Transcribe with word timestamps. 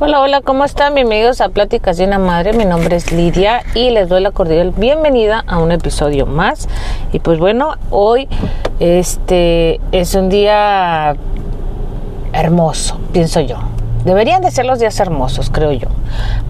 Hola, 0.00 0.20
hola, 0.20 0.42
¿cómo 0.42 0.64
están? 0.64 0.94
Bienvenidos 0.94 1.40
a 1.40 1.48
Pláticas 1.48 1.96
de 1.96 2.04
una 2.04 2.20
Madre. 2.20 2.52
Mi 2.52 2.64
nombre 2.64 2.94
es 2.94 3.10
Lidia 3.10 3.62
y 3.74 3.90
les 3.90 4.08
doy 4.08 4.20
la 4.20 4.30
cordial 4.30 4.72
bienvenida 4.76 5.42
a 5.48 5.58
un 5.58 5.72
episodio 5.72 6.24
más. 6.24 6.68
Y 7.12 7.18
pues 7.18 7.40
bueno, 7.40 7.74
hoy 7.90 8.28
este 8.78 9.80
es 9.90 10.14
un 10.14 10.28
día 10.28 11.16
hermoso, 12.32 13.00
pienso 13.12 13.40
yo. 13.40 13.56
Deberían 14.04 14.40
de 14.40 14.52
ser 14.52 14.66
los 14.66 14.78
días 14.78 15.00
hermosos, 15.00 15.50
creo 15.50 15.72
yo, 15.72 15.88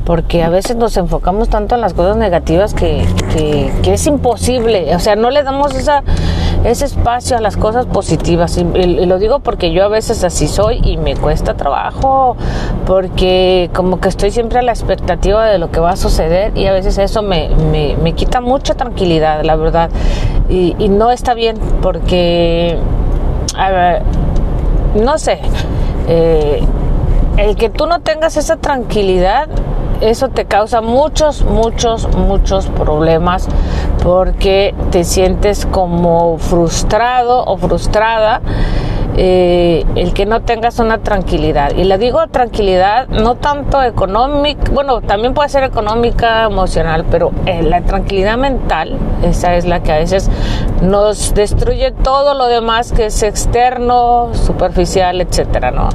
porque 0.05 0.43
a 0.43 0.51
veces 0.51 0.77
nos 0.77 0.99
enfocamos 0.99 1.49
tanto 1.49 1.75
en 1.75 1.81
las 1.81 1.95
cosas 1.95 2.19
negativas 2.19 2.75
que, 2.75 3.07
que, 3.33 3.95
es 3.95 4.07
imposible, 4.07 4.95
o 4.95 5.01
sea, 5.01 5.17
no 5.17 5.31
le 5.31 5.43
damos 5.43 5.75
esa, 5.75 6.03
ese 6.65 6.85
espacio 6.85 7.37
a 7.37 7.41
las 7.41 7.57
cosas 7.57 7.87
positivas. 7.87 8.57
Y, 8.59 8.65
lo 8.65 9.19
digo 9.19 9.41
porque 9.41 9.73
yo 9.73 9.85
a 9.85 9.89
veces 9.89 10.25
así 10.25 10.49
soy 10.49 10.81
y 10.85 10.97
me 10.97 11.17
cuesta 11.17 11.55
trabajo, 11.55 12.37
porque 12.87 13.71
como 13.75 14.01
que 14.01 14.09
estoy 14.09 14.31
siempre 14.31 14.59
a 14.59 14.63
la 14.63 14.73
expectativa 14.73 15.47
de 15.47 15.59
lo 15.59 15.71
que 15.71 15.81
va 15.81 15.91
a 15.91 15.97
suceder 15.97 16.57
y 16.57 16.67
a 16.67 16.73
veces 16.73 16.99
eso 16.99 17.23
me, 17.23 17.49
me, 17.71 17.97
me 17.97 18.13
quita 18.13 18.41
mucha 18.41 18.75
tranquilidad, 18.75 19.43
la 19.45 19.57
verdad. 19.57 19.91
Y, 20.49 20.75
no 20.89 21.11
está 21.11 21.35
bien 21.35 21.57
porque, 21.83 22.79
a 23.57 23.71
ver, 23.71 24.03
no 24.95 25.19
sé. 25.19 25.39
Eh, 26.09 26.63
el 27.37 27.55
que 27.55 27.69
tú 27.69 27.87
no 27.87 28.01
tengas 28.01 28.37
esa 28.37 28.57
tranquilidad, 28.57 29.49
eso 30.01 30.29
te 30.29 30.45
causa 30.45 30.81
muchos, 30.81 31.45
muchos, 31.45 32.09
muchos 32.17 32.67
problemas 32.67 33.49
porque 34.03 34.75
te 34.91 35.05
sientes 35.05 35.67
como 35.67 36.39
frustrado 36.39 37.45
o 37.45 37.57
frustrada. 37.57 38.41
Eh, 39.21 39.85
el 39.97 40.15
que 40.15 40.27
no 40.27 40.43
tengas 40.43 40.79
una 40.79 40.99
tranquilidad. 40.99 41.73
Y 41.75 41.83
le 41.83 41.99
digo 41.99 42.29
tranquilidad, 42.29 43.09
no 43.09 43.35
tanto 43.35 43.83
económica, 43.83 44.71
bueno, 44.71 45.01
también 45.01 45.35
puede 45.35 45.49
ser 45.49 45.65
económica, 45.65 46.45
emocional, 46.45 47.05
pero 47.11 47.33
eh, 47.45 47.65
la 47.65 47.81
tranquilidad 47.81 48.37
mental, 48.37 48.97
esa 49.25 49.57
es 49.57 49.65
la 49.65 49.83
que 49.83 49.91
a 49.91 49.97
veces 49.97 50.31
nos 50.83 51.35
destruye 51.35 51.91
todo 51.91 52.35
lo 52.35 52.47
demás 52.47 52.93
que 52.93 53.07
es 53.07 53.25
externo, 53.25 54.29
superficial, 54.35 55.21
etcétera, 55.21 55.73
¿no? 55.73 55.89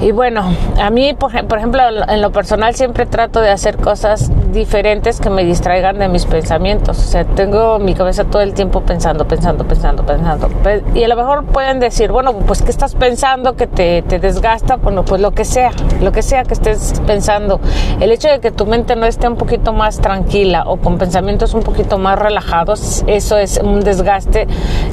Y 0.00 0.12
bueno, 0.12 0.44
a 0.80 0.90
mí, 0.90 1.14
por, 1.14 1.34
ejemplo, 1.34 1.80
en 2.08 2.20
lo 2.20 2.30
personal 2.30 2.74
siempre 2.74 3.06
trato 3.06 3.40
de 3.40 3.50
hacer 3.50 3.78
cosas 3.78 4.30
diferentes 4.52 5.20
que 5.20 5.30
me 5.30 5.42
distraigan 5.42 5.98
de 5.98 6.08
mis 6.08 6.26
pensamientos. 6.26 6.98
O 6.98 7.02
sea, 7.02 7.24
tengo 7.24 7.78
mi 7.78 7.94
cabeza 7.94 8.24
todo 8.24 8.42
el 8.42 8.52
tiempo 8.52 8.82
pensando, 8.82 9.26
pensando, 9.26 9.66
pensando, 9.66 10.04
pensando. 10.04 10.50
Y 10.94 11.02
a 11.02 11.08
lo 11.08 11.16
mejor 11.16 11.44
pueden 11.46 11.80
decir, 11.80 12.12
bueno, 12.12 12.34
pues 12.46 12.62
¿qué 12.62 12.70
estás 12.70 12.94
pensando 12.94 13.56
que 13.56 13.66
te, 13.66 14.02
te 14.02 14.18
desgasta? 14.18 14.76
Bueno, 14.76 15.04
pues 15.04 15.20
lo 15.20 15.30
que 15.30 15.46
sea, 15.46 15.70
lo 16.02 16.12
que 16.12 16.22
sea 16.22 16.44
que 16.44 16.54
estés 16.54 17.00
pensando. 17.06 17.60
El 17.98 18.12
hecho 18.12 18.28
de 18.28 18.40
que 18.40 18.50
tu 18.50 18.66
mente 18.66 18.96
no 18.96 19.06
esté 19.06 19.28
un 19.28 19.36
poquito 19.36 19.72
más 19.72 19.98
tranquila 20.00 20.64
o 20.66 20.76
con 20.76 20.98
pensamientos 20.98 21.54
un 21.54 21.62
poquito 21.62 21.96
más 21.98 22.18
relajados, 22.18 23.02
eso 23.06 23.38
es 23.38 23.58
un 23.62 23.80
desgaste. 23.80 24.46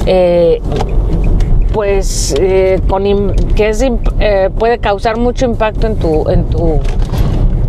Eh, 0.06 0.62
pues 1.74 2.32
eh, 2.38 2.80
con 2.88 3.02
que 3.56 3.72
eh, 4.20 4.50
puede 4.56 4.78
causar 4.78 5.18
mucho 5.18 5.44
impacto 5.44 5.88
en 5.88 5.96
tu 5.96 6.30
en 6.30 6.44
tu 6.44 6.80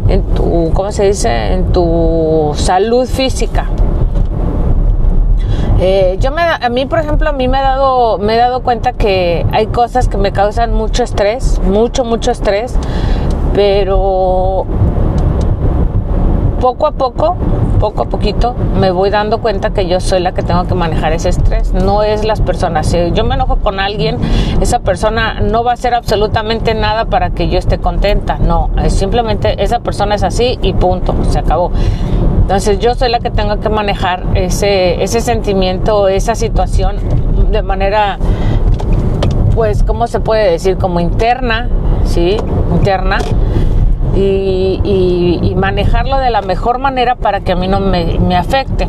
en 0.07 0.21
tu 0.35 0.71
cómo 0.75 0.91
se 0.91 1.05
dice 1.05 1.53
en 1.53 1.71
tu 1.71 2.51
salud 2.55 3.07
física. 3.07 3.65
Eh, 5.81 6.17
yo 6.21 6.31
me 6.31 6.43
a 6.43 6.69
mí 6.69 6.85
por 6.85 6.99
ejemplo 6.99 7.29
a 7.29 7.33
mí 7.33 7.47
me 7.47 7.57
he 7.57 7.61
dado 7.61 8.19
me 8.19 8.35
he 8.35 8.37
dado 8.37 8.61
cuenta 8.61 8.93
que 8.93 9.43
hay 9.51 9.67
cosas 9.67 10.07
que 10.07 10.17
me 10.17 10.31
causan 10.31 10.71
mucho 10.71 11.03
estrés 11.03 11.59
mucho 11.63 12.05
mucho 12.05 12.31
estrés 12.31 12.75
pero 13.53 14.65
poco 16.65 16.87
a 16.87 16.91
poco, 16.91 17.35
poco 17.79 18.03
a 18.03 18.05
poquito, 18.05 18.55
me 18.79 18.91
voy 18.91 19.09
dando 19.09 19.39
cuenta 19.39 19.71
que 19.71 19.87
yo 19.87 19.99
soy 19.99 20.19
la 20.19 20.33
que 20.33 20.43
tengo 20.43 20.65
que 20.65 20.75
manejar 20.75 21.13
ese 21.13 21.29
estrés, 21.29 21.73
no 21.73 22.03
es 22.03 22.25
las 22.25 22.41
personas. 22.41 22.87
Si 22.87 23.11
yo 23.11 23.23
me 23.23 23.35
enojo 23.35 23.57
con 23.57 23.79
alguien, 23.79 24.17
esa 24.61 24.79
persona 24.79 25.39
no 25.41 25.63
va 25.63 25.71
a 25.71 25.73
hacer 25.75 25.93
absolutamente 25.93 26.73
nada 26.73 27.05
para 27.05 27.29
que 27.31 27.49
yo 27.49 27.57
esté 27.57 27.77
contenta, 27.77 28.37
no, 28.37 28.69
simplemente 28.87 29.63
esa 29.63 29.79
persona 29.79 30.15
es 30.15 30.23
así 30.23 30.57
y 30.61 30.73
punto, 30.73 31.15
se 31.29 31.39
acabó. 31.39 31.71
Entonces 32.41 32.79
yo 32.79 32.93
soy 32.95 33.09
la 33.09 33.19
que 33.19 33.31
tengo 33.31 33.59
que 33.59 33.69
manejar 33.69 34.23
ese, 34.35 35.03
ese 35.03 35.21
sentimiento, 35.21 36.07
esa 36.07 36.35
situación 36.35 36.97
de 37.51 37.61
manera, 37.61 38.19
pues, 39.55 39.83
¿cómo 39.83 40.07
se 40.07 40.19
puede 40.19 40.51
decir? 40.51 40.77
Como 40.77 40.99
interna, 40.99 41.69
¿sí? 42.05 42.37
Interna 42.71 43.17
y, 44.15 45.53
manejarlo 45.55 46.17
de 46.17 46.29
la 46.29 46.41
mejor 46.41 46.79
manera 46.79 47.15
para 47.15 47.41
que 47.41 47.53
a 47.53 47.55
mí 47.55 47.67
no 47.67 47.79
me, 47.79 48.35
afecte. 48.35 48.87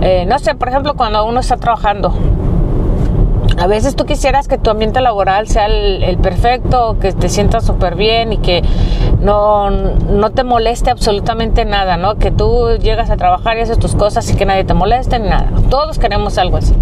Eh, 0.00 0.26
no 0.26 0.38
sé, 0.38 0.54
por 0.54 0.68
ejemplo, 0.68 0.94
cuando 0.94 1.24
uno 1.24 1.40
está 1.40 1.56
trabajando, 1.56 2.12
a 3.62 3.68
veces 3.68 3.94
tú 3.94 4.06
quisieras 4.06 4.48
que 4.48 4.58
tu 4.58 4.70
ambiente 4.70 5.00
laboral 5.00 5.46
sea 5.46 5.66
el, 5.66 6.18
perfecto, 6.18 6.96
que 7.00 7.12
te 7.12 7.28
sientas 7.28 7.64
súper 7.64 7.94
bien 7.94 8.32
y 8.32 8.38
que 8.38 8.60
no, 9.20 9.70
no, 9.70 10.30
te 10.30 10.42
moleste 10.42 10.90
absolutamente 10.90 11.64
nada, 11.64 11.96
¿no? 11.96 12.16
Que 12.16 12.32
tú 12.32 12.70
llegas 12.80 13.08
a 13.10 13.16
trabajar 13.16 13.56
y 13.56 13.60
haces 13.60 13.78
tus 13.78 13.94
cosas 13.94 14.28
y 14.32 14.34
que 14.34 14.46
nadie 14.46 14.64
te 14.64 14.74
moleste, 14.74 15.20
nada. 15.20 15.48
Todos 15.70 16.00
queremos 16.00 16.38
algo 16.38 16.56
así. 16.56 16.74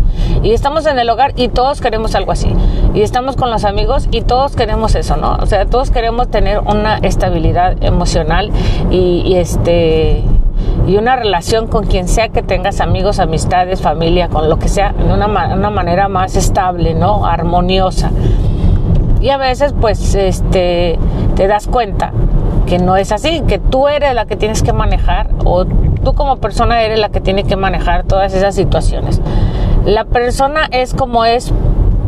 Y 0.42 0.52
estamos 0.52 0.86
en 0.86 0.98
el 0.98 1.10
hogar 1.10 1.34
y 1.36 1.48
todos 1.48 1.82
queremos 1.82 2.14
algo 2.14 2.32
así. 2.32 2.50
Y 2.94 3.02
estamos 3.02 3.36
con 3.36 3.50
los 3.50 3.66
amigos 3.66 4.08
y 4.10 4.22
todos 4.22 4.56
queremos 4.56 4.94
eso, 4.94 5.18
¿no? 5.18 5.34
O 5.34 5.44
sea, 5.44 5.66
todos 5.66 5.91
queremos 5.91 6.30
tener 6.30 6.60
una 6.60 6.97
estabilidad 6.97 7.76
emocional 7.84 8.50
y 8.91 9.34
este 9.34 10.24
y 10.87 10.97
una 10.97 11.16
relación 11.16 11.66
con 11.66 11.87
quien 11.87 12.09
sea 12.09 12.28
que 12.28 12.43
tengas 12.43 12.81
amigos, 12.81 13.21
amistades, 13.21 13.81
familia, 13.81 14.28
con 14.28 14.48
lo 14.48 14.59
que 14.59 14.69
sea, 14.69 14.93
de 14.93 15.12
una, 15.12 15.26
una 15.26 15.71
manera 15.71 16.09
más 16.09 16.37
estable, 16.37 16.94
¿no? 16.94 17.26
Armoniosa. 17.26 18.10
Y 19.21 19.28
a 19.28 19.37
veces 19.37 19.75
pues 19.78 20.15
este 20.15 20.98
te 21.37 21.47
das 21.47 21.66
cuenta 21.66 22.12
que 22.66 22.78
no 22.78 22.97
es 22.97 23.12
así, 23.12 23.43
que 23.47 23.59
tú 23.59 23.88
eres 23.88 24.15
la 24.15 24.26
que 24.26 24.37
tienes 24.37 24.62
que 24.62 24.72
manejar 24.72 25.28
o 25.44 25.65
tú 25.65 26.15
como 26.15 26.37
persona 26.37 26.82
eres 26.82 26.98
la 26.98 27.10
que 27.10 27.21
tiene 27.21 27.44
que 27.44 27.56
manejar 27.56 28.04
todas 28.04 28.34
esas 28.34 28.54
situaciones. 28.54 29.21
La 29.84 30.04
persona 30.04 30.69
es 30.71 30.94
como 30.94 31.25
es 31.25 31.53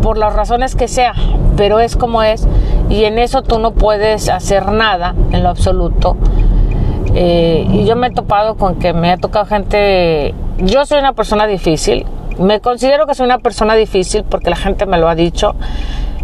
por 0.03 0.19
las 0.19 0.35
razones 0.35 0.75
que 0.75 0.89
sea, 0.89 1.15
pero 1.57 1.81
es 1.81 1.97
como 1.97 2.23
es 2.23 2.47
y 2.89 3.05
en 3.05 3.19
eso 3.19 3.43
tú 3.43 3.59
no 3.59 3.73
puedes 3.73 4.29
hacer 4.29 4.73
nada 4.73 5.15
en 5.31 5.43
lo 5.43 5.49
absoluto 5.49 6.17
eh, 7.15 7.67
y 7.71 7.85
yo 7.85 7.97
me 7.97 8.09
he 8.09 8.11
topado 8.11 8.57
con 8.57 8.77
que 8.77 8.93
me 8.93 9.11
ha 9.11 9.17
tocado 9.17 9.45
gente, 9.47 10.35
yo 10.59 10.87
soy 10.87 10.99
una 10.99 11.13
persona 11.13 11.47
difícil, 11.47 12.07
me 12.39 12.61
considero 12.61 13.07
que 13.07 13.15
soy 13.15 13.27
una 13.27 13.39
persona 13.39 13.75
difícil 13.75 14.25
porque 14.25 14.51
la 14.51 14.57
gente 14.57 14.87
me 14.87 14.99
lo 14.99 15.09
ha 15.09 15.15
dicho. 15.15 15.55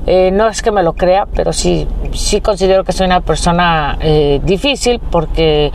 Eh, 0.06 0.31
no 0.31 0.48
es 0.48 0.62
que 0.62 0.71
me 0.71 0.82
lo 0.82 0.94
crea, 0.94 1.27
pero 1.34 1.53
sí, 1.53 1.87
sí 2.15 2.41
considero 2.41 2.82
que 2.82 2.93
soy 2.93 3.04
una 3.04 3.21
persona 3.21 3.98
eh, 4.00 4.41
difícil 4.43 5.00
porque 5.00 5.71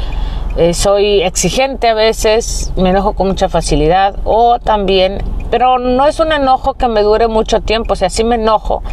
soy 0.73 1.21
exigente 1.21 1.87
a 1.87 1.95
veces, 1.95 2.73
me 2.75 2.91
enojo 2.91 3.13
con 3.13 3.27
mucha 3.27 3.49
facilidad 3.49 4.15
o 4.23 4.59
también, 4.59 5.23
pero 5.49 5.79
no 5.79 6.05
es 6.05 6.19
un 6.19 6.31
enojo 6.31 6.75
que 6.75 6.87
me 6.87 7.01
dure 7.01 7.27
mucho 7.27 7.61
tiempo, 7.61 7.93
o 7.93 7.95
sea, 7.95 8.11
sí 8.11 8.23
me 8.23 8.35
enojo, 8.35 8.83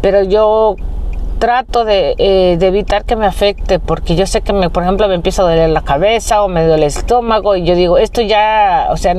pero 0.00 0.24
yo 0.24 0.74
trato 1.38 1.86
eh, 1.88 2.56
de, 2.58 2.66
evitar 2.66 3.04
que 3.04 3.16
me 3.16 3.26
afecte 3.26 3.78
porque 3.78 4.16
yo 4.16 4.26
sé 4.26 4.40
que 4.40 4.52
me, 4.52 4.70
por 4.70 4.82
ejemplo 4.82 5.08
me 5.08 5.14
empieza 5.14 5.42
a 5.42 5.46
doler 5.46 5.70
la 5.70 5.82
cabeza 5.82 6.42
o 6.42 6.48
me 6.48 6.66
duele 6.66 6.84
el 6.84 6.88
estómago 6.88 7.56
y 7.56 7.64
yo 7.64 7.74
digo 7.74 7.98
esto 7.98 8.22
ya 8.22 8.88
o 8.90 8.96
sea 8.96 9.14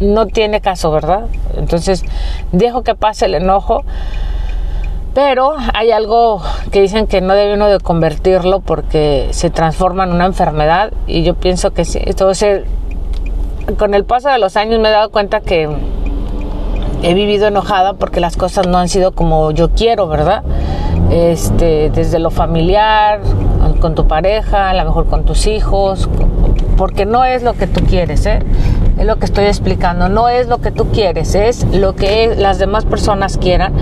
no 0.00 0.26
tiene 0.26 0.60
caso 0.60 0.90
verdad 0.90 1.26
entonces 1.56 2.04
dejo 2.52 2.82
que 2.82 2.94
pase 2.94 3.26
el 3.26 3.34
enojo 3.34 3.84
pero 5.14 5.54
hay 5.74 5.90
algo 5.90 6.42
que 6.70 6.80
dicen 6.80 7.06
que 7.06 7.20
no 7.20 7.34
debe 7.34 7.54
uno 7.54 7.68
de 7.68 7.78
convertirlo 7.80 8.60
porque 8.60 9.28
se 9.30 9.50
transforma 9.50 10.04
en 10.04 10.12
una 10.12 10.26
enfermedad 10.26 10.92
y 11.06 11.22
yo 11.22 11.34
pienso 11.34 11.72
que 11.72 11.84
sí 11.84 12.00
entonces 12.04 12.64
con 13.78 13.94
el 13.94 14.04
paso 14.04 14.28
de 14.28 14.38
los 14.38 14.56
años 14.56 14.80
me 14.80 14.88
he 14.88 14.92
dado 14.92 15.10
cuenta 15.10 15.40
que 15.40 15.68
he 17.02 17.14
vivido 17.14 17.48
enojada 17.48 17.94
porque 17.94 18.20
las 18.20 18.36
cosas 18.36 18.66
no 18.66 18.78
han 18.78 18.88
sido 18.88 19.12
como 19.12 19.50
yo 19.50 19.70
quiero, 19.70 20.06
¿verdad? 20.06 20.42
Este, 21.12 21.90
desde 21.90 22.18
lo 22.18 22.30
familiar, 22.30 23.20
con 23.80 23.94
tu 23.94 24.06
pareja, 24.06 24.70
a 24.70 24.74
lo 24.74 24.84
mejor 24.84 25.06
con 25.06 25.24
tus 25.24 25.46
hijos, 25.46 26.08
porque 26.76 27.04
no 27.04 27.24
es 27.24 27.42
lo 27.42 27.52
que 27.52 27.66
tú 27.66 27.84
quieres, 27.84 28.24
¿eh? 28.26 28.38
Es 28.98 29.06
lo 29.06 29.16
que 29.18 29.26
estoy 29.26 29.44
explicando, 29.44 30.08
no 30.08 30.28
es 30.28 30.48
lo 30.48 30.58
que 30.58 30.70
tú 30.70 30.88
quieres, 30.90 31.34
es 31.34 31.64
lo 31.74 31.94
que 31.94 32.34
las 32.36 32.58
demás 32.58 32.84
personas 32.84 33.38
quieran 33.38 33.72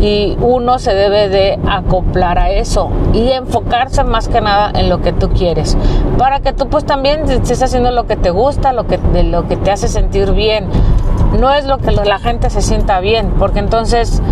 y 0.00 0.36
uno 0.40 0.78
se 0.78 0.94
debe 0.94 1.28
de 1.28 1.58
acoplar 1.68 2.38
a 2.38 2.50
eso 2.50 2.90
y 3.14 3.30
enfocarse 3.30 4.04
más 4.04 4.28
que 4.28 4.40
nada 4.40 4.70
en 4.78 4.88
lo 4.88 5.00
que 5.00 5.12
tú 5.12 5.30
quieres, 5.30 5.76
para 6.18 6.40
que 6.40 6.52
tú 6.52 6.68
pues 6.68 6.84
también 6.84 7.28
estés 7.30 7.62
haciendo 7.62 7.90
lo 7.90 8.06
que 8.06 8.16
te 8.16 8.30
gusta, 8.30 8.72
lo 8.72 8.86
que, 8.86 8.98
de 8.98 9.22
lo 9.22 9.48
que 9.48 9.56
te 9.56 9.70
hace 9.70 9.88
sentir 9.88 10.32
bien, 10.32 10.66
no 11.40 11.52
es 11.52 11.64
lo 11.64 11.78
que 11.78 11.92
la 11.92 12.18
gente 12.18 12.50
se 12.50 12.62
sienta 12.62 13.00
bien, 13.00 13.32
porque 13.38 13.58
entonces 13.58 14.22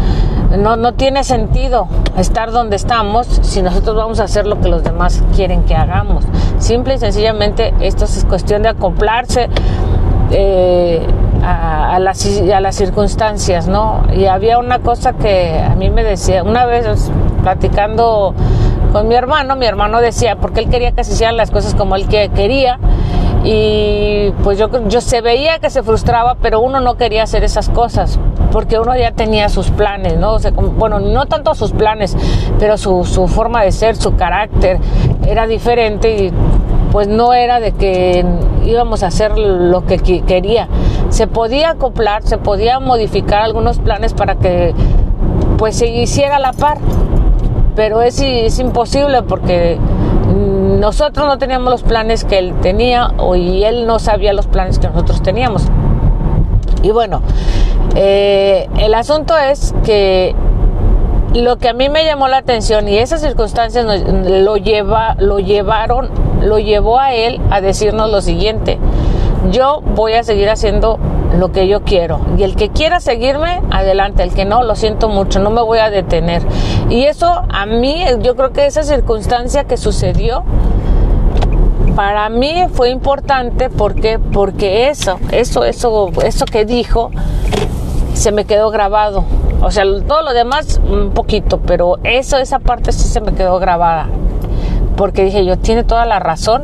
no, 0.59 0.77
no 0.77 0.95
tiene 0.95 1.25
sentido 1.25 1.89
estar 2.17 2.53
donde 2.53 2.77
estamos 2.77 3.27
si 3.43 3.63
nosotros 3.63 3.97
vamos 3.97 4.21
a 4.21 4.25
hacer 4.25 4.47
lo 4.47 4.61
que 4.61 4.69
los 4.69 4.83
demás 4.83 5.23
quieren 5.35 5.65
que 5.65 5.75
hagamos. 5.75 6.25
Simple 6.59 6.95
y 6.95 6.99
sencillamente 6.99 7.75
esto 7.81 8.05
es 8.05 8.25
cuestión 8.25 8.63
de 8.63 8.69
acoplarse 8.71 9.49
eh, 10.31 11.07
a, 11.43 11.99
las, 11.99 12.27
a 12.27 12.61
las 12.61 12.75
circunstancias, 12.75 13.69
¿no? 13.69 14.03
Y 14.15 14.27
había 14.27 14.59
una 14.59 14.79
cosa 14.79 15.13
que 15.13 15.61
a 15.61 15.75
mí 15.75 15.91
me 15.91 16.03
decía, 16.03 16.43
una 16.43 16.65
vez 16.65 17.11
platicando 17.43 18.35
con 18.93 19.09
mi 19.09 19.15
hermano, 19.15 19.57
mi 19.57 19.67
hermano 19.67 20.01
decía, 20.01 20.37
porque 20.37 20.61
él 20.61 20.71
quería 20.71 20.93
que 20.93 21.05
se 21.05 21.13
hicieran 21.13 21.37
las 21.37 21.51
cosas 21.51 21.75
como 21.75 21.97
él 21.97 22.09
quería, 22.09 22.79
y 23.45 24.31
pues 24.43 24.59
yo, 24.59 24.71
yo 24.89 25.03
se 25.03 25.21
veía 25.21 25.59
que 25.59 25.69
se 25.69 25.83
frustraba, 25.83 26.37
pero 26.41 26.61
uno 26.61 26.81
no 26.81 26.97
quería 26.97 27.23
hacer 27.23 27.45
esas 27.45 27.69
cosas, 27.69 28.19
porque 28.51 28.79
uno 28.79 28.97
ya 28.97 29.13
tenía 29.13 29.51
sus 29.51 29.71
planes, 29.71 30.17
¿no? 30.17 30.39
bueno, 30.79 30.99
no 30.99 31.27
tanto 31.27 31.55
sus 31.55 31.73
planes, 31.73 32.17
pero 32.59 32.79
su, 32.79 33.05
su 33.05 33.29
forma 33.29 33.63
de 33.63 33.71
ser, 33.71 33.97
su 33.97 34.17
carácter 34.17 34.79
era 35.27 35.47
diferente 35.47 36.17
y 36.17 36.33
pues 36.91 37.07
no 37.07 37.35
era 37.35 37.61
de 37.61 37.73
que 37.73 38.25
íbamos 38.65 39.03
a 39.03 39.09
hacer 39.09 39.37
lo 39.37 39.85
que 39.85 39.99
quería. 39.99 40.69
Se 41.11 41.27
podía 41.27 41.71
acoplar, 41.71 42.23
se 42.23 42.39
podía 42.39 42.81
modificar 42.81 43.43
algunos 43.43 43.79
planes 43.79 44.15
para 44.15 44.37
que 44.37 44.73
pues 45.59 45.77
se 45.77 45.89
hiciera 45.89 46.39
la 46.39 46.53
par, 46.53 46.79
pero 47.77 48.01
es, 48.01 48.21
es 48.21 48.59
imposible 48.59 49.23
porque 49.23 49.79
nosotros 50.79 51.27
no 51.27 51.39
teníamos 51.39 51.71
los 51.71 51.83
planes 51.83 52.25
que 52.25 52.39
él 52.39 52.55
tenía 52.61 53.13
y 53.37 53.65
él 53.65 53.87
no 53.87 53.99
sabía 53.99 54.33
los 54.33 54.47
planes 54.47 54.79
que 54.79 54.89
nosotros 54.89 55.23
teníamos. 55.23 55.63
Y 56.83 56.91
bueno, 56.91 57.23
eh, 57.95 58.69
el 58.79 58.95
asunto 58.95 59.37
es 59.39 59.75
que 59.85 60.35
lo 61.35 61.57
que 61.57 61.69
a 61.69 61.73
mí 61.73 61.89
me 61.89 62.05
llamó 62.05 62.29
la 62.29 62.39
atención 62.39 62.89
y 62.89 62.99
esas 62.99 63.21
circunstancias 63.21 63.85
lo, 63.85 64.57
lleva, 64.57 65.17
lo 65.19 65.41
llevaron, 65.41 66.11
lo 66.43 66.59
llevó 66.59 67.01
a 67.01 67.15
él 67.15 67.41
a 67.51 67.61
decirnos 67.61 68.11
lo 68.11 68.21
siguiente, 68.21 68.79
yo 69.51 69.81
voy 69.95 70.13
a 70.13 70.23
seguir 70.23 70.49
haciendo 70.49 70.99
lo 71.39 71.53
que 71.53 71.69
yo 71.69 71.83
quiero 71.83 72.21
y 72.39 72.43
el 72.43 72.57
que 72.57 72.71
quiera 72.71 73.01
seguirme, 73.01 73.61
adelante, 73.71 74.23
el 74.23 74.33
que 74.33 74.45
no, 74.45 74.63
lo 74.63 74.77
siento 74.77 75.09
mucho, 75.09 75.41
no 75.41 75.51
me 75.51 75.63
voy 75.63 75.79
a 75.79 75.91
detener. 75.91 76.43
Y 76.89 77.05
eso 77.05 77.43
a 77.49 77.67
mí, 77.67 78.05
yo 78.23 78.37
creo 78.37 78.53
que 78.53 78.67
esa 78.67 78.83
circunstancia 78.83 79.65
que 79.65 79.77
sucedió, 79.77 80.45
para 81.97 82.29
mí 82.29 82.65
fue 82.73 82.91
importante 82.91 83.71
porque 83.71 84.19
porque 84.19 84.89
eso, 84.89 85.19
eso, 85.31 85.65
eso, 85.65 86.11
eso 86.25 86.45
que 86.45 86.65
dijo 86.65 87.11
se 88.15 88.33
me 88.33 88.45
quedó 88.45 88.71
grabado. 88.71 89.25
O 89.61 89.71
sea, 89.71 89.85
todo 90.07 90.23
lo 90.23 90.33
demás 90.33 90.81
un 90.89 91.11
poquito, 91.11 91.61
pero 91.61 91.99
eso, 92.05 92.39
esa 92.39 92.59
parte 92.59 92.93
sí 92.93 93.09
se 93.09 93.21
me 93.21 93.33
quedó 93.33 93.59
grabada. 93.59 94.09
Porque 94.97 95.25
dije, 95.25 95.45
yo 95.45 95.59
tiene 95.59 95.85
toda 95.85 96.07
la 96.07 96.21
razón. 96.21 96.63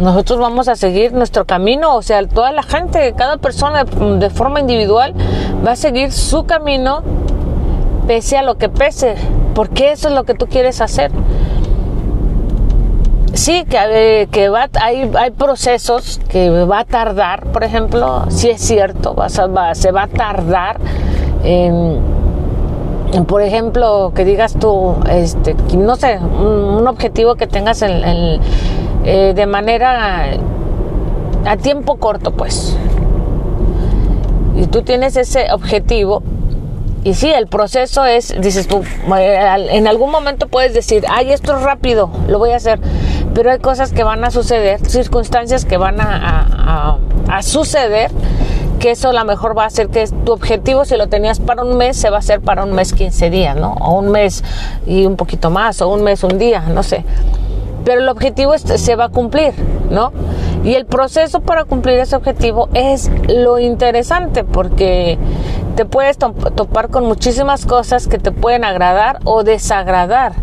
Nosotros 0.00 0.38
vamos 0.38 0.66
a 0.68 0.76
seguir 0.76 1.12
nuestro 1.12 1.44
camino, 1.44 1.94
o 1.94 2.00
sea, 2.00 2.26
toda 2.26 2.52
la 2.52 2.62
gente, 2.62 3.12
cada 3.16 3.36
persona 3.36 3.84
de 3.84 4.30
forma 4.30 4.58
individual 4.58 5.14
va 5.64 5.72
a 5.72 5.76
seguir 5.76 6.10
su 6.10 6.46
camino 6.46 7.02
pese 8.06 8.38
a 8.38 8.42
lo 8.42 8.56
que 8.56 8.70
pese, 8.70 9.16
porque 9.54 9.92
eso 9.92 10.08
es 10.08 10.14
lo 10.14 10.24
que 10.24 10.32
tú 10.32 10.46
quieres 10.46 10.80
hacer. 10.80 11.10
Sí, 13.34 13.66
que, 13.66 13.78
eh, 14.22 14.28
que 14.32 14.48
va, 14.48 14.70
hay, 14.80 15.10
hay 15.18 15.30
procesos 15.32 16.18
que 16.30 16.48
va 16.64 16.80
a 16.80 16.84
tardar, 16.86 17.48
por 17.48 17.62
ejemplo, 17.62 18.24
si 18.30 18.48
es 18.48 18.60
cierto, 18.62 19.14
va, 19.14 19.28
se 19.28 19.92
va 19.92 20.02
a 20.02 20.06
tardar 20.08 20.80
por 23.26 23.42
ejemplo, 23.42 24.12
que 24.14 24.24
digas 24.24 24.54
tú, 24.54 24.94
este, 25.10 25.54
no 25.76 25.96
sé, 25.96 26.18
un, 26.18 26.86
objetivo 26.86 27.34
que 27.34 27.46
tengas 27.46 27.82
en, 27.82 28.40
eh, 29.04 29.32
de 29.34 29.46
manera 29.46 30.26
a 31.46 31.56
tiempo 31.56 31.96
corto, 31.96 32.32
pues. 32.32 32.76
Y 34.56 34.66
tú 34.66 34.82
tienes 34.82 35.16
ese 35.16 35.52
objetivo 35.52 36.22
y 37.02 37.14
sí, 37.14 37.30
el 37.30 37.46
proceso 37.46 38.04
es, 38.04 38.38
dices 38.40 38.68
tú, 38.68 38.82
eh, 39.16 39.68
en 39.70 39.86
algún 39.86 40.10
momento 40.10 40.48
puedes 40.48 40.74
decir, 40.74 41.04
ay, 41.08 41.32
esto 41.32 41.56
es 41.56 41.62
rápido, 41.62 42.10
lo 42.28 42.38
voy 42.38 42.50
a 42.50 42.56
hacer, 42.56 42.78
pero 43.34 43.50
hay 43.50 43.58
cosas 43.58 43.92
que 43.92 44.04
van 44.04 44.22
a 44.22 44.30
suceder, 44.30 44.86
circunstancias 44.86 45.64
que 45.64 45.78
van 45.78 45.98
a, 46.00 46.98
a 47.28 47.42
suceder 47.42 48.10
que 48.80 48.90
eso 48.90 49.10
a 49.10 49.12
lo 49.12 49.24
mejor 49.24 49.56
va 49.56 49.64
a 49.64 49.66
hacer 49.66 49.88
que 49.88 50.06
tu 50.24 50.32
objetivo, 50.32 50.84
si 50.84 50.96
lo 50.96 51.08
tenías 51.08 51.38
para 51.38 51.62
un 51.62 51.76
mes, 51.76 51.96
se 51.96 52.10
va 52.10 52.16
a 52.16 52.18
hacer 52.20 52.40
para 52.40 52.64
un 52.64 52.72
mes 52.72 52.92
15 52.92 53.30
días, 53.30 53.54
¿no? 53.54 53.74
O 53.74 53.98
un 53.98 54.10
mes 54.10 54.42
y 54.86 55.04
un 55.06 55.16
poquito 55.16 55.50
más, 55.50 55.82
o 55.82 55.88
un 55.88 56.02
mes, 56.02 56.24
un 56.24 56.38
día, 56.38 56.60
no 56.60 56.82
sé. 56.82 57.04
Pero 57.84 58.00
el 58.00 58.08
objetivo 58.08 58.56
se 58.58 58.96
va 58.96 59.04
a 59.04 59.08
cumplir, 59.08 59.54
¿no? 59.90 60.12
Y 60.64 60.74
el 60.74 60.86
proceso 60.86 61.40
para 61.40 61.64
cumplir 61.64 61.98
ese 61.98 62.16
objetivo 62.16 62.68
es 62.74 63.10
lo 63.28 63.58
interesante 63.58 64.44
porque 64.44 65.18
te 65.76 65.84
puedes 65.86 66.18
topar 66.18 66.88
con 66.90 67.06
muchísimas 67.06 67.64
cosas 67.64 68.06
que 68.06 68.18
te 68.18 68.32
pueden 68.32 68.64
agradar 68.64 69.20
o 69.24 69.42
desagradar 69.42 70.34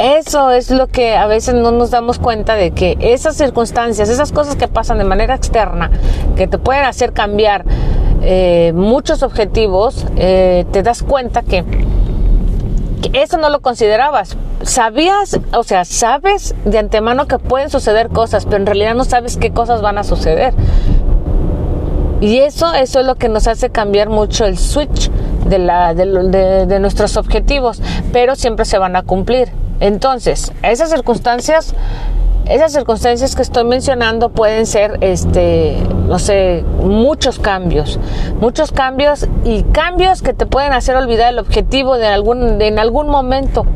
eso 0.00 0.50
es 0.50 0.70
lo 0.70 0.86
que 0.86 1.14
a 1.14 1.26
veces 1.26 1.54
no 1.54 1.72
nos 1.72 1.90
damos 1.90 2.18
cuenta 2.18 2.54
de 2.54 2.70
que 2.70 2.96
esas 3.00 3.36
circunstancias, 3.36 4.08
esas 4.08 4.32
cosas 4.32 4.56
que 4.56 4.66
pasan 4.66 4.96
de 4.96 5.04
manera 5.04 5.34
externa, 5.34 5.90
que 6.36 6.46
te 6.46 6.56
pueden 6.56 6.84
hacer 6.84 7.12
cambiar 7.12 7.66
eh, 8.22 8.72
muchos 8.74 9.22
objetivos, 9.22 10.06
eh, 10.16 10.64
te 10.72 10.82
das 10.82 11.02
cuenta 11.02 11.42
que 11.42 11.66
eso 13.12 13.38
no 13.38 13.48
lo 13.50 13.60
considerabas. 13.60 14.36
Sabías, 14.62 15.38
o 15.54 15.62
sea, 15.62 15.84
sabes 15.84 16.54
de 16.64 16.78
antemano 16.78 17.26
que 17.26 17.38
pueden 17.38 17.70
suceder 17.70 18.08
cosas, 18.08 18.44
pero 18.44 18.58
en 18.58 18.66
realidad 18.66 18.94
no 18.94 19.04
sabes 19.04 19.36
qué 19.36 19.52
cosas 19.52 19.82
van 19.82 19.98
a 19.98 20.04
suceder. 20.04 20.54
Y 22.20 22.38
eso, 22.38 22.74
eso 22.74 23.00
es 23.00 23.06
lo 23.06 23.14
que 23.14 23.28
nos 23.28 23.46
hace 23.46 23.70
cambiar 23.70 24.10
mucho 24.10 24.44
el 24.44 24.58
switch 24.58 25.10
de, 25.46 25.58
la, 25.58 25.94
de, 25.94 26.66
de 26.66 26.80
nuestros 26.80 27.16
objetivos, 27.16 27.80
pero 28.12 28.36
siempre 28.36 28.66
se 28.66 28.76
van 28.78 28.94
a 28.96 29.02
cumplir. 29.02 29.50
Entonces, 29.80 30.52
esas 30.62 30.90
circunstancias, 30.90 31.74
esas 32.50 32.72
circunstancias 32.72 33.34
que 33.34 33.42
estoy 33.42 33.64
mencionando 33.64 34.30
pueden 34.30 34.66
ser, 34.66 34.98
este, 35.00 35.76
no 36.06 36.18
sé, 36.18 36.64
muchos 36.82 37.38
cambios, 37.38 37.98
muchos 38.40 38.72
cambios 38.72 39.28
y 39.44 39.62
cambios 39.62 40.20
que 40.20 40.32
te 40.32 40.46
pueden 40.46 40.72
hacer 40.72 40.96
olvidar 40.96 41.32
el 41.32 41.38
objetivo 41.38 41.96
de 41.96 42.08
algún, 42.08 42.60
en 42.60 42.78
algún 42.78 43.08
momento. 43.08 43.66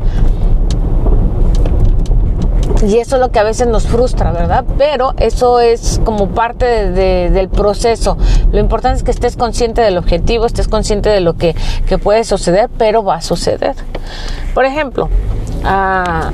Y 2.85 2.97
eso 2.97 3.15
es 3.15 3.21
lo 3.21 3.31
que 3.31 3.39
a 3.39 3.43
veces 3.43 3.67
nos 3.67 3.87
frustra, 3.87 4.31
¿verdad? 4.31 4.65
Pero 4.77 5.13
eso 5.17 5.61
es 5.61 6.01
como 6.03 6.27
parte 6.29 6.65
del 6.91 7.49
proceso. 7.49 8.17
Lo 8.51 8.59
importante 8.59 8.97
es 8.97 9.03
que 9.03 9.11
estés 9.11 9.37
consciente 9.37 9.81
del 9.81 9.97
objetivo, 9.97 10.45
estés 10.45 10.67
consciente 10.67 11.09
de 11.09 11.21
lo 11.21 11.35
que, 11.35 11.55
que 11.87 11.97
puede 11.97 12.25
suceder, 12.25 12.69
pero 12.77 13.03
va 13.03 13.15
a 13.15 13.21
suceder. 13.21 13.75
Por 14.53 14.65
ejemplo, 14.65 15.09
Ah, 15.67 16.29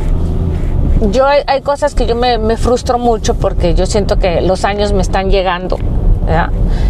yo 1.10 1.26
hay, 1.26 1.62
cosas 1.62 1.96
que 1.96 2.06
yo 2.06 2.16
me, 2.16 2.58
frustro 2.58 3.00
mucho 3.00 3.36
porque 3.36 3.74
yo 3.74 3.86
siento 3.86 4.20
que 4.20 4.42
los 4.42 4.66
años 4.66 4.94
me 4.94 5.02
están 5.02 5.32
llegando. 5.32 5.78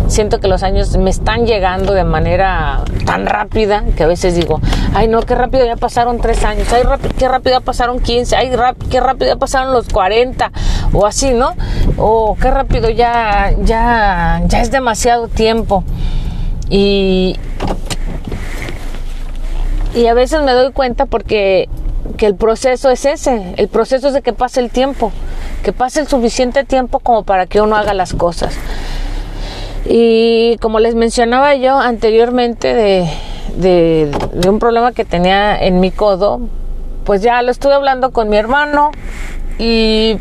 Siento 0.08 0.40
que 0.40 0.48
los 0.48 0.62
años 0.62 0.98
me 0.98 1.10
están 1.10 1.48
llegando 1.48 1.94
de 1.94 2.04
manera 2.04 2.82
tan 3.06 3.26
rápida 3.26 3.84
que 3.96 4.04
a 4.04 4.08
veces 4.08 4.36
digo, 4.36 4.60
ay 4.94 5.08
no, 5.08 5.22
qué 5.22 5.34
rápido 5.34 5.66
ya 5.66 5.78
pasaron 5.78 6.20
tres 6.20 6.44
años, 6.44 6.68
ay 6.74 6.84
qué 7.18 7.28
rápido 7.28 7.58
ya 7.58 7.62
pasaron 7.62 8.00
15, 8.00 8.36
ay 8.36 8.52
qué 8.90 9.00
rápido 9.00 9.28
ya 9.28 9.38
pasaron 9.38 9.74
los 9.74 9.88
40 9.88 10.52
o 10.94 11.06
así, 11.08 11.32
¿no? 11.32 11.56
O 11.98 12.36
qué 12.40 12.52
rápido 12.52 12.90
ya, 12.90 13.54
ya, 13.64 14.42
ya 14.46 14.62
es 14.62 14.70
demasiado 14.70 15.28
tiempo. 15.28 15.84
Y, 16.70 17.38
y 19.96 20.08
a 20.08 20.14
veces 20.14 20.44
me 20.44 20.52
doy 20.52 20.72
cuenta 20.72 21.06
porque 21.06 21.68
que 22.18 22.26
el 22.26 22.36
proceso 22.36 22.90
es 22.90 23.06
ese, 23.06 23.54
el 23.58 23.68
proceso 23.68 24.08
es 24.10 24.14
de 24.14 24.22
que 24.22 24.34
pase 24.34 24.60
el 24.60 24.70
tiempo, 24.70 25.12
que 25.64 25.74
pase 25.74 26.00
el 26.00 26.08
suficiente 26.08 26.64
tiempo 26.64 27.00
como 27.00 27.24
para 27.24 27.46
que 27.46 27.62
uno 27.62 27.76
haga 27.76 27.94
las 27.94 28.14
cosas. 28.14 28.56
Y 29.86 30.58
como 30.58 30.80
les 30.80 30.96
mencionaba 30.96 31.56
yo 31.56 31.80
anteriormente 31.80 32.74
de, 32.74 33.10
de, 33.56 34.50
un 34.50 34.60
problema 34.60 34.92
que 34.92 35.06
tenía 35.06 35.58
en 35.62 35.80
mi 35.80 35.92
codo, 35.92 36.40
pues 37.06 37.22
ya 37.22 37.42
lo 37.42 37.52
estuve 37.52 37.74
hablando 37.74 38.12
con 38.12 38.30
mi 38.30 38.38
hermano 38.38 38.92
y 39.58 40.18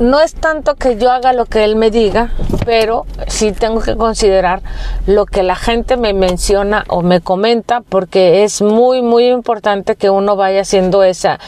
no 0.00 0.20
es 0.20 0.34
tanto 0.34 0.74
que 0.76 0.96
yo 0.96 1.10
haga 1.10 1.32
lo 1.32 1.46
que 1.46 1.64
él 1.64 1.76
me 1.76 1.90
diga, 1.90 2.32
pero 2.64 3.06
sí 3.26 3.52
tengo 3.52 3.80
que 3.80 3.96
considerar 3.96 4.62
lo 5.06 5.26
que 5.26 5.42
la 5.42 5.56
gente 5.56 5.96
me 5.96 6.12
menciona 6.12 6.84
o 6.88 7.02
me 7.02 7.20
comenta, 7.20 7.80
porque 7.80 8.44
es 8.44 8.62
muy, 8.62 9.02
muy 9.02 9.28
importante 9.28 9.96
que 9.96 10.10
uno 10.10 10.36
vaya 10.36 10.60
haciendo 10.60 11.02
esa, 11.02 11.38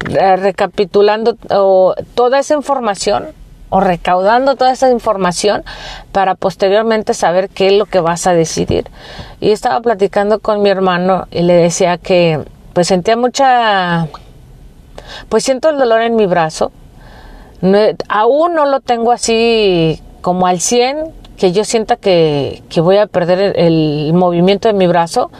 recapitulando 0.00 1.34
toda 2.14 2.38
esa 2.38 2.54
información 2.54 3.28
o 3.70 3.80
recaudando 3.80 4.56
toda 4.56 4.72
esa 4.72 4.90
información 4.90 5.62
para 6.12 6.34
posteriormente 6.34 7.12
saber 7.12 7.50
qué 7.50 7.68
es 7.68 7.72
lo 7.74 7.84
que 7.84 8.00
vas 8.00 8.26
a 8.26 8.32
decidir. 8.32 8.86
Y 9.40 9.50
estaba 9.50 9.80
platicando 9.80 10.38
con 10.38 10.62
mi 10.62 10.70
hermano 10.70 11.26
y 11.30 11.42
le 11.42 11.54
decía 11.54 11.98
que 11.98 12.42
pues 12.72 12.86
sentía 12.86 13.16
mucha 13.16 14.08
pues 15.28 15.44
siento 15.44 15.68
el 15.70 15.78
dolor 15.78 16.02
en 16.02 16.16
mi 16.16 16.26
brazo. 16.26 16.72
Aún 18.08 18.54
no 18.54 18.66
lo 18.66 18.80
tengo 18.80 19.12
así 19.12 20.00
como 20.20 20.46
al 20.46 20.60
100, 20.60 21.12
que 21.36 21.52
yo 21.52 21.64
sienta 21.64 21.96
que, 21.96 22.62
voy 22.76 22.96
a 22.98 23.06
perder 23.06 23.54
el, 23.56 24.12
movimiento 24.12 24.68
de 24.68 24.74
mi 24.74 24.86
brazo, 24.86 25.30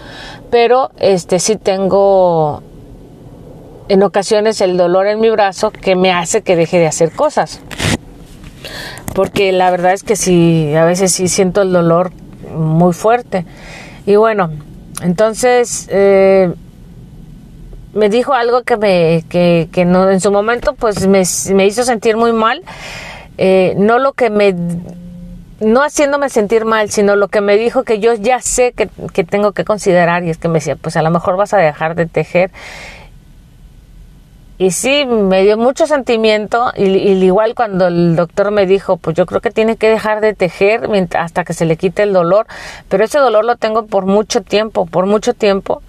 pero 0.50 0.90
este 0.98 1.40
sí 1.40 1.56
tengo 1.56 2.62
en 3.88 4.02
ocasiones 4.02 4.60
el 4.60 4.76
dolor 4.76 5.06
en 5.06 5.20
mi 5.20 5.30
brazo 5.30 5.70
que 5.70 5.96
me 5.96 6.12
hace 6.12 6.42
que 6.42 6.56
deje 6.56 6.78
de 6.78 6.87
hacer 6.87 7.10
cosas. 7.10 7.60
Porque 9.14 9.50
la 9.50 9.70
verdad 9.70 9.92
es 9.92 10.04
que 10.04 10.14
sí, 10.14 10.75
a 10.75 10.84
veces 10.84 11.12
sí 11.12 11.26
siento 11.26 11.62
el 11.62 11.72
dolor 11.72 12.12
muy 12.54 12.92
fuerte. 12.92 13.44
Y 14.06 14.16
bueno, 14.16 14.50
entonces 15.02 15.88
eh, 15.90 16.52
me 17.99 18.09
dijo 18.09 18.35
algo 18.35 18.62
que 18.62 18.76
me 18.76 19.25
que, 19.28 19.69
que 19.73 19.85
no, 19.85 20.11
en 20.11 20.21
su 20.21 20.31
momento 20.31 20.75
pues 20.75 21.07
me, 21.07 21.23
me 21.55 21.67
hizo 21.67 21.85
sentir 21.85 22.17
muy 22.17 22.33
mal. 22.33 22.62
Eh, 23.37 23.75
no 23.76 23.99
lo 23.99 24.12
que 24.14 24.31
me 24.31 24.55
no 25.61 25.83
haciéndome 25.83 26.28
sentir 26.28 26.64
mal, 26.64 26.90
sino 26.90 27.17
lo 27.17 27.28
que 27.28 27.40
me 27.40 27.57
dijo 27.57 27.83
que 27.83 27.99
yo 27.99 28.14
ya 28.14 28.40
sé 28.40 28.73
que, 28.73 28.88
que, 29.12 29.25
tengo 29.25 29.52
que 29.52 29.64
considerar 29.64 30.23
y 30.23 30.31
es 30.31 30.38
que 30.38 30.47
me 30.49 30.55
decía, 30.55 30.76
pues 30.76 30.97
a 30.97 31.02
lo 31.02 31.11
mejor 31.11 31.37
vas 31.37 31.52
a 31.52 31.59
dejar 31.59 31.97
de 31.97 32.07
tejer. 32.07 32.50
Y 34.61 34.73
sí, 34.73 35.07
me 35.07 35.45
dio 35.45 35.57
mucho 35.57 35.87
sentimiento 35.87 36.73
y, 36.76 36.83
igual 36.85 37.55
cuando 37.55 37.87
el 37.87 38.17
doctor 38.17 38.50
me 38.50 38.67
dijo, 38.67 38.97
pues 38.97 39.17
yo 39.17 39.25
creo 39.25 39.40
que 39.40 39.52
tiene 39.52 39.76
que 39.76 39.88
dejar 39.88 40.21
de 40.21 40.35
tejer 40.35 40.88
hasta 41.17 41.45
que 41.45 41.52
se 41.52 41.64
le 41.64 41.76
quite 41.76 42.02
el 42.02 42.12
dolor, 42.12 42.47
pero 42.88 43.05
ese 43.05 43.19
dolor 43.21 43.45
lo 43.45 43.57
tengo 43.57 43.87
por 43.87 44.07
mucho 44.07 44.43
tiempo, 44.43 44.87
por 44.87 45.07
mucho 45.07 45.33
tiempo. 45.33 45.81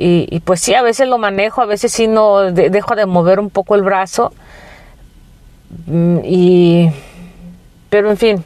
Y, 0.00 0.40
pues 0.40 0.60
sí, 0.60 0.74
a 0.74 0.82
veces 0.82 1.08
lo 1.08 1.18
manejo, 1.18 1.60
a 1.60 1.66
veces 1.66 1.90
sí 1.90 2.06
no 2.06 2.52
dejo 2.52 2.94
de 2.94 3.04
mover 3.04 3.40
un 3.40 3.50
poco 3.50 3.74
el 3.74 3.82
brazo. 3.82 4.32
Mm, 5.86 6.18
y, 6.22 6.92
pero 7.90 8.08
en 8.08 8.16
fin, 8.16 8.44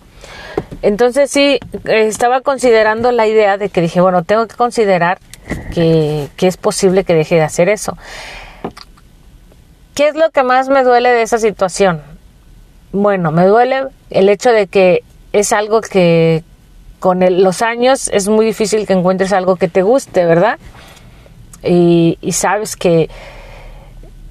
entonces 0.80 1.30
sí, 1.30 1.61
estaba 1.85 2.40
considerando 2.40 3.12
la 3.12 3.26
idea 3.26 3.59
de 3.59 3.68
que 3.68 3.82
dije, 3.82 4.00
bueno, 4.00 4.25
tengo 4.25 4.47
que 4.47 4.56
considerar 4.56 5.18
que, 5.75 6.28
es 6.38 6.56
posible 6.56 7.04
que 7.04 7.14
deje 7.14 7.37
de 7.37 7.42
hacer 7.42 7.68
eso. 7.68 7.97
¿Qué 9.94 10.09
es 10.09 10.14
lo 10.14 10.30
que 10.30 10.42
más 10.42 10.68
me 10.68 10.82
duele 10.82 11.11
de 11.11 11.23
esa 11.23 11.38
situación? 11.38 12.02
Bueno, 12.92 13.30
me 13.30 13.44
duele 13.47 13.85
el 14.11 14.28
hecho 14.28 14.50
de 14.50 14.66
que 14.66 15.02
es 15.32 15.52
algo 15.52 15.82
que 15.82 16.44
con 16.99 17.21
los 17.42 17.62
años 17.62 18.09
es 18.09 18.28
muy 18.28 18.47
difícil 18.47 18.87
que 18.87 18.92
encuentres 18.92 19.32
algo 19.32 19.56
que 19.56 19.68
te 19.68 19.82
guste, 19.82 20.25
¿verdad? 20.25 20.59
Y, 21.62 22.19
sabes 22.33 22.76
que 22.76 23.09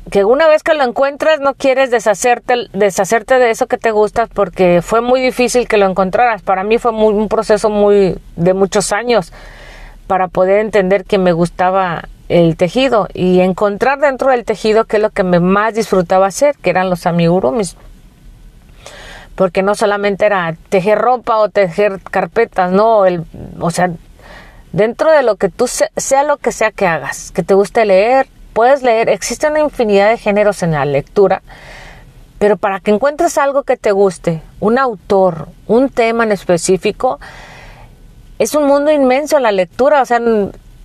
que 0.09 0.25
una 0.25 0.47
vez 0.47 0.61
que 0.61 0.73
lo 0.73 0.83
encuentras 0.83 1.39
no 1.39 1.53
quieres 1.53 1.89
deshacerte, 1.89 2.67
deshacerte 2.73 3.39
de 3.39 3.49
eso 3.49 3.67
que 3.67 3.77
te 3.77 3.91
gusta 3.91 4.27
porque 4.27 4.81
fue 4.81 4.99
muy 4.99 5.21
difícil 5.21 5.69
que 5.69 5.77
lo 5.77 5.85
encontraras. 5.85 6.41
Para 6.41 6.65
mí 6.65 6.77
fue 6.79 6.91
un 6.91 7.29
proceso 7.29 7.69
muy 7.69 8.17
de 8.35 8.53
muchos 8.53 8.91
años 8.91 9.31
para 10.07 10.27
poder 10.27 10.59
entender 10.59 11.05
que 11.05 11.17
me 11.17 11.31
gustaba 11.31 12.09
el 12.31 12.55
tejido 12.55 13.07
y 13.13 13.41
encontrar 13.41 13.99
dentro 13.99 14.31
del 14.31 14.45
tejido 14.45 14.85
qué 14.85 14.97
es 14.97 15.03
lo 15.03 15.09
que 15.09 15.23
me 15.23 15.39
más 15.39 15.75
disfrutaba 15.75 16.27
hacer, 16.27 16.55
que 16.55 16.69
eran 16.69 16.89
los 16.89 17.05
amigurumis. 17.05 17.75
Porque 19.35 19.63
no 19.63 19.75
solamente 19.75 20.25
era 20.25 20.55
tejer 20.69 20.97
ropa 20.97 21.37
o 21.37 21.49
tejer 21.49 21.99
carpetas, 21.99 22.71
no, 22.71 23.05
el, 23.05 23.23
o 23.59 23.71
sea, 23.71 23.91
dentro 24.71 25.11
de 25.11 25.23
lo 25.23 25.35
que 25.35 25.49
tú 25.49 25.67
sea 25.67 26.23
lo 26.23 26.37
que 26.37 26.51
sea 26.51 26.71
que 26.71 26.87
hagas, 26.87 27.31
que 27.31 27.43
te 27.43 27.53
guste 27.53 27.85
leer, 27.85 28.27
puedes 28.53 28.83
leer, 28.83 29.09
existe 29.09 29.47
una 29.47 29.59
infinidad 29.59 30.09
de 30.09 30.17
géneros 30.17 30.63
en 30.63 30.71
la 30.71 30.85
lectura, 30.85 31.41
pero 32.39 32.57
para 32.57 32.79
que 32.79 32.91
encuentres 32.91 33.37
algo 33.37 33.63
que 33.63 33.77
te 33.77 33.91
guste, 33.91 34.41
un 34.59 34.77
autor, 34.77 35.47
un 35.67 35.89
tema 35.89 36.23
en 36.23 36.31
específico, 36.31 37.19
es 38.39 38.55
un 38.55 38.65
mundo 38.65 38.91
inmenso 38.91 39.39
la 39.39 39.51
lectura, 39.51 40.01
o 40.01 40.05
sea, 40.05 40.19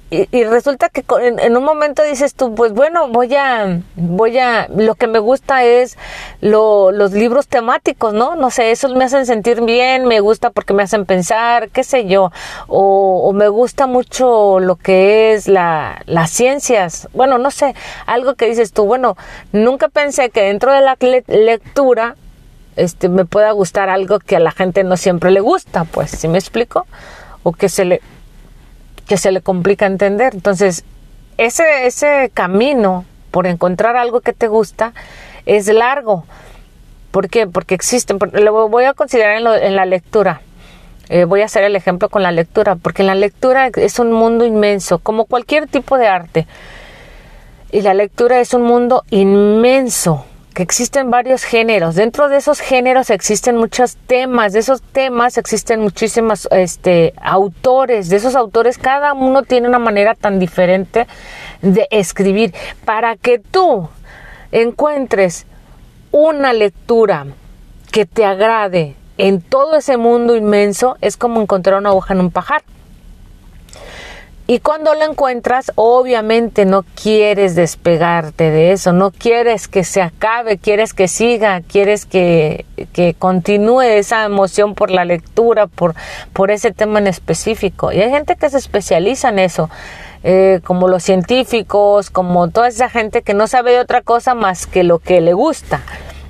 y, 0.08 0.44
resulta 0.44 0.88
que 0.88 1.04
en, 1.20 1.56
un 1.56 1.64
momento 1.64 2.04
dices 2.04 2.34
tú, 2.34 2.54
pues 2.54 2.72
bueno, 2.72 3.08
voy 3.08 3.34
a, 3.34 3.80
voy 3.96 4.38
a, 4.38 4.68
lo 4.68 4.94
que 4.94 5.08
me 5.08 5.18
gusta 5.18 5.64
es 5.64 5.98
los 6.40 7.10
libros 7.10 7.48
temáticos, 7.48 8.14
¿no? 8.14 8.36
No 8.36 8.50
sé, 8.52 8.70
esos 8.70 8.94
me 8.94 9.02
hacen 9.02 9.26
sentir 9.26 9.62
bien, 9.62 10.06
me 10.06 10.20
gusta 10.20 10.50
porque 10.50 10.74
me 10.74 10.84
hacen 10.84 11.06
pensar, 11.06 11.70
qué 11.70 11.82
sé 11.82 12.06
yo, 12.06 12.30
o, 12.68 13.32
me 13.32 13.48
gusta 13.48 13.88
mucho 13.88 14.60
lo 14.60 14.76
que 14.76 15.34
es 15.34 15.48
la, 15.48 16.00
las 16.06 16.30
ciencias, 16.30 17.08
bueno, 17.12 17.38
no 17.38 17.50
sé, 17.50 17.74
algo 18.06 18.36
que 18.36 18.46
dices 18.46 18.72
tú, 18.72 18.84
bueno, 18.84 19.16
nunca 19.50 19.88
pensé 19.88 20.30
que 20.30 20.42
dentro 20.42 20.72
de 20.72 20.82
la 20.82 20.96
lectura, 21.26 22.14
este, 22.76 23.08
me 23.08 23.24
pueda 23.24 23.50
gustar 23.50 23.88
algo 23.88 24.20
que 24.20 24.36
a 24.36 24.40
la 24.40 24.52
gente 24.52 24.84
no 24.84 24.96
siempre 24.96 25.32
le 25.32 25.40
gusta, 25.40 25.82
pues, 25.84 26.12
¿sí 26.12 26.28
me 26.28 26.38
explico? 26.38 26.86
O 27.42 27.52
que 27.52 27.68
se 27.68 27.84
le, 27.84 28.02
que 29.06 29.16
se 29.16 29.32
le 29.32 29.40
complica 29.40 29.86
entender. 29.86 30.34
Entonces, 30.34 30.84
ese, 31.38 31.86
ese 31.86 32.30
camino 32.34 33.04
por 33.30 33.46
encontrar 33.46 33.96
algo 33.96 34.20
que 34.20 34.32
te 34.32 34.48
gusta 34.48 34.92
es 35.44 35.68
largo. 35.68 36.24
¿Por 37.10 37.28
qué? 37.28 37.46
Porque 37.46 37.74
existen, 37.74 38.18
lo 38.32 38.68
voy 38.68 38.84
a 38.84 38.92
considerar 38.92 39.38
en, 39.62 39.76
la 39.76 39.86
lectura. 39.86 40.42
Eh, 41.08 41.24
voy 41.24 41.42
a 41.42 41.44
hacer 41.44 41.62
el 41.62 41.76
ejemplo 41.76 42.08
con 42.08 42.22
la 42.22 42.32
lectura, 42.32 42.76
porque 42.76 43.02
la 43.02 43.14
lectura 43.14 43.68
es 43.68 43.98
un 43.98 44.12
mundo 44.12 44.44
inmenso, 44.44 44.98
como 44.98 45.24
cualquier 45.24 45.66
tipo 45.66 45.98
de 45.98 46.08
arte. 46.08 46.46
Y 47.70 47.82
la 47.82 47.94
lectura 47.94 48.40
es 48.40 48.54
un 48.54 48.62
mundo 48.62 49.04
inmenso 49.10 50.24
que 50.56 50.62
existen 50.62 51.10
varios 51.10 51.44
géneros. 51.44 51.96
Dentro 51.96 52.30
de 52.30 52.38
esos 52.38 52.60
géneros 52.60 53.10
existen 53.10 53.58
muchos 53.58 53.96
temas, 54.06 54.54
de 54.54 54.60
esos 54.60 54.80
temas 54.80 55.36
existen 55.36 55.82
muchísimos 55.82 56.48
este, 56.50 57.12
autores, 57.20 58.08
de 58.08 58.16
esos 58.16 58.34
autores 58.34 58.78
cada 58.78 59.12
uno 59.12 59.42
tiene 59.42 59.68
una 59.68 59.78
manera 59.78 60.14
tan 60.14 60.38
diferente 60.38 61.06
de 61.60 61.86
escribir. 61.90 62.54
Para 62.86 63.16
que 63.16 63.38
tú 63.38 63.90
encuentres 64.50 65.44
una 66.10 66.54
lectura 66.54 67.26
que 67.92 68.06
te 68.06 68.24
agrade 68.24 68.96
en 69.18 69.42
todo 69.42 69.76
ese 69.76 69.98
mundo 69.98 70.36
inmenso, 70.36 70.96
es 71.02 71.18
como 71.18 71.42
encontrar 71.42 71.78
una 71.78 71.92
hoja 71.92 72.14
en 72.14 72.20
un 72.20 72.30
pajar. 72.30 72.62
Y 74.48 74.60
cuando 74.60 74.94
lo 74.94 75.02
encuentras, 75.02 75.72
obviamente 75.74 76.66
no 76.66 76.84
quieres 77.02 77.56
despegarte 77.56 78.52
de 78.52 78.70
eso, 78.70 78.92
no 78.92 79.10
quieres 79.10 79.66
que 79.66 79.82
se 79.82 80.00
acabe, 80.00 80.58
quieres 80.58 80.94
que 80.94 81.08
siga, 81.08 81.62
quieres 81.62 82.06
que, 82.06 82.64
continúe 83.18 83.80
esa 83.80 84.24
emoción 84.24 84.76
por 84.76 84.92
la 84.92 85.04
lectura, 85.04 85.66
por, 85.66 85.96
por 86.32 86.52
ese 86.52 86.70
tema 86.70 87.00
en 87.00 87.08
específico. 87.08 87.90
Y 87.90 88.00
hay 88.00 88.10
gente 88.10 88.36
que 88.36 88.48
se 88.48 88.58
especializa 88.58 89.30
en 89.30 89.40
eso. 89.40 89.68
Eh, 90.22 90.60
como 90.64 90.88
los 90.88 91.02
científicos, 91.02 92.10
como 92.10 92.48
toda 92.48 92.68
esa 92.68 92.88
gente 92.88 93.22
que 93.22 93.34
no 93.34 93.46
sabe 93.46 93.72
de 93.72 93.80
otra 93.80 94.02
cosa 94.02 94.34
más 94.34 94.66
que 94.66 94.82
lo 94.82 94.98
que 94.98 95.20
le 95.20 95.34
gusta. 95.34 95.82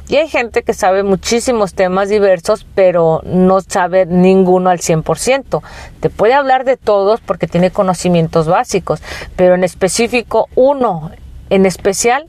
Y 0.09 0.17
hay 0.17 0.29
gente 0.29 0.63
que 0.63 0.73
sabe 0.73 1.03
muchísimos 1.03 1.75
temas 1.75 2.09
diversos, 2.09 2.65
pero 2.75 3.23
no 3.25 3.61
sabe 3.61 4.07
ninguno 4.07 4.71
al 4.71 4.79
100%. 4.79 5.63
Te 6.01 6.11
puede 6.11 6.35
hablar 6.35 6.65
de 6.65 6.77
todos 6.77 7.21
porque 7.21 7.49
tiene 7.49 7.73
conocimientos 7.73 8.47
básicos, 8.47 9.03
pero 9.35 9.55
en 9.57 9.65
específico 9.65 10.49
uno, 10.55 11.11
en 11.51 11.67
especial, 11.67 12.27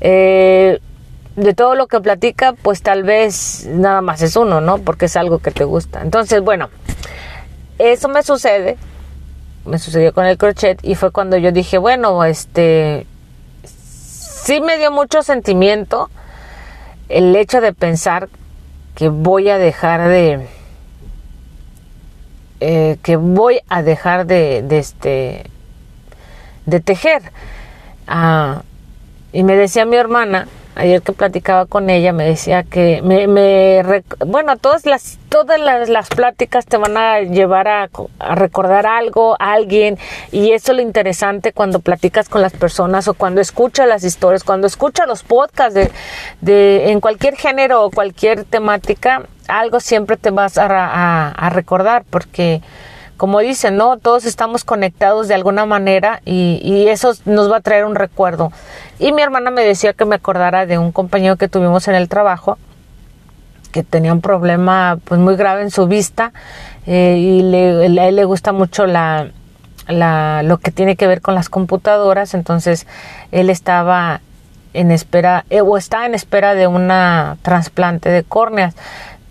eh, 0.00 0.78
de 1.34 1.54
todo 1.54 1.74
lo 1.74 1.86
que 1.86 2.00
platica, 2.00 2.52
pues 2.52 2.82
tal 2.82 3.02
vez 3.02 3.66
nada 3.66 4.00
más 4.00 4.22
es 4.22 4.36
uno, 4.36 4.60
¿no? 4.60 4.78
Porque 4.78 5.06
es 5.06 5.16
algo 5.16 5.38
que 5.38 5.50
te 5.50 5.64
gusta. 5.64 6.02
Entonces, 6.02 6.42
bueno, 6.42 6.68
eso 7.78 8.08
me 8.08 8.22
sucede, 8.22 8.76
me 9.64 9.78
sucedió 9.78 10.12
con 10.12 10.26
el 10.26 10.38
crochet 10.38 10.78
y 10.82 10.94
fue 10.94 11.10
cuando 11.10 11.36
yo 11.36 11.50
dije, 11.50 11.78
bueno, 11.78 12.24
este, 12.24 13.06
sí 13.64 14.60
me 14.60 14.78
dio 14.78 14.90
mucho 14.90 15.22
sentimiento, 15.22 16.10
el 17.12 17.36
hecho 17.36 17.60
de 17.60 17.72
pensar 17.72 18.28
que 18.94 19.08
voy 19.08 19.48
a 19.48 19.58
dejar 19.58 20.08
de 20.08 20.46
eh, 22.60 22.96
que 23.02 23.16
voy 23.16 23.60
a 23.68 23.82
dejar 23.82 24.26
de, 24.26 24.62
de 24.62 24.78
este 24.78 25.44
de 26.66 26.80
tejer. 26.80 27.22
Ah, 28.06 28.62
y 29.32 29.42
me 29.42 29.56
decía 29.56 29.84
mi 29.84 29.96
hermana 29.96 30.48
ayer 30.74 31.02
que 31.02 31.12
platicaba 31.12 31.66
con 31.66 31.90
ella, 31.90 32.12
me 32.12 32.24
decía 32.24 32.62
que 32.62 33.02
me, 33.02 33.26
me 33.26 33.82
bueno, 34.26 34.56
todas 34.56 34.86
las 34.86 35.18
todas 35.28 35.58
las, 35.58 35.88
las, 35.88 36.10
pláticas 36.10 36.66
te 36.66 36.76
van 36.76 36.96
a 36.98 37.20
llevar 37.20 37.66
a, 37.66 37.88
a, 38.18 38.34
recordar 38.34 38.86
algo, 38.86 39.34
a 39.38 39.52
alguien, 39.52 39.98
y 40.30 40.52
eso 40.52 40.72
es 40.72 40.76
lo 40.76 40.82
interesante 40.82 41.52
cuando 41.52 41.80
platicas 41.80 42.28
con 42.28 42.42
las 42.42 42.52
personas 42.52 43.08
o 43.08 43.14
cuando 43.14 43.40
escuchas 43.40 43.88
las 43.88 44.04
historias, 44.04 44.44
cuando 44.44 44.66
escuchas 44.66 45.06
los 45.06 45.22
podcasts 45.22 45.74
de, 45.74 45.90
de 46.42 46.90
en 46.90 47.00
cualquier 47.00 47.36
género 47.36 47.84
o 47.84 47.90
cualquier 47.90 48.44
temática, 48.44 49.22
algo 49.48 49.80
siempre 49.80 50.18
te 50.18 50.30
vas 50.30 50.58
a, 50.58 50.66
a, 50.66 51.30
a 51.30 51.50
recordar, 51.50 52.04
porque 52.10 52.60
como 53.22 53.38
dicen, 53.38 53.76
¿no? 53.76 53.98
Todos 53.98 54.24
estamos 54.24 54.64
conectados 54.64 55.28
de 55.28 55.34
alguna 55.34 55.64
manera 55.64 56.20
y, 56.24 56.60
y, 56.64 56.88
eso 56.88 57.12
nos 57.24 57.48
va 57.48 57.58
a 57.58 57.60
traer 57.60 57.84
un 57.84 57.94
recuerdo. 57.94 58.50
Y 58.98 59.12
mi 59.12 59.22
hermana 59.22 59.52
me 59.52 59.62
decía 59.62 59.92
que 59.92 60.04
me 60.04 60.16
acordara 60.16 60.66
de 60.66 60.76
un 60.76 60.90
compañero 60.90 61.36
que 61.36 61.46
tuvimos 61.46 61.86
en 61.86 61.94
el 61.94 62.08
trabajo 62.08 62.58
que 63.70 63.84
tenía 63.84 64.12
un 64.12 64.22
problema 64.22 64.98
pues 65.04 65.20
muy 65.20 65.36
grave 65.36 65.62
en 65.62 65.70
su 65.70 65.86
vista 65.86 66.32
eh, 66.84 67.16
y 67.16 67.42
le, 67.42 68.00
a 68.00 68.08
él 68.08 68.16
le 68.16 68.24
gusta 68.24 68.50
mucho 68.50 68.86
la, 68.86 69.28
la, 69.86 70.42
lo 70.42 70.58
que 70.58 70.72
tiene 70.72 70.96
que 70.96 71.06
ver 71.06 71.20
con 71.20 71.36
las 71.36 71.48
computadoras, 71.48 72.34
entonces 72.34 72.88
él 73.30 73.50
estaba 73.50 74.20
en 74.74 74.90
espera 74.90 75.44
eh, 75.48 75.60
o 75.60 75.76
está 75.76 76.06
en 76.06 76.14
espera 76.16 76.54
de 76.54 76.66
una 76.66 77.36
trasplante 77.42 78.08
de 78.08 78.24
córneas 78.24 78.74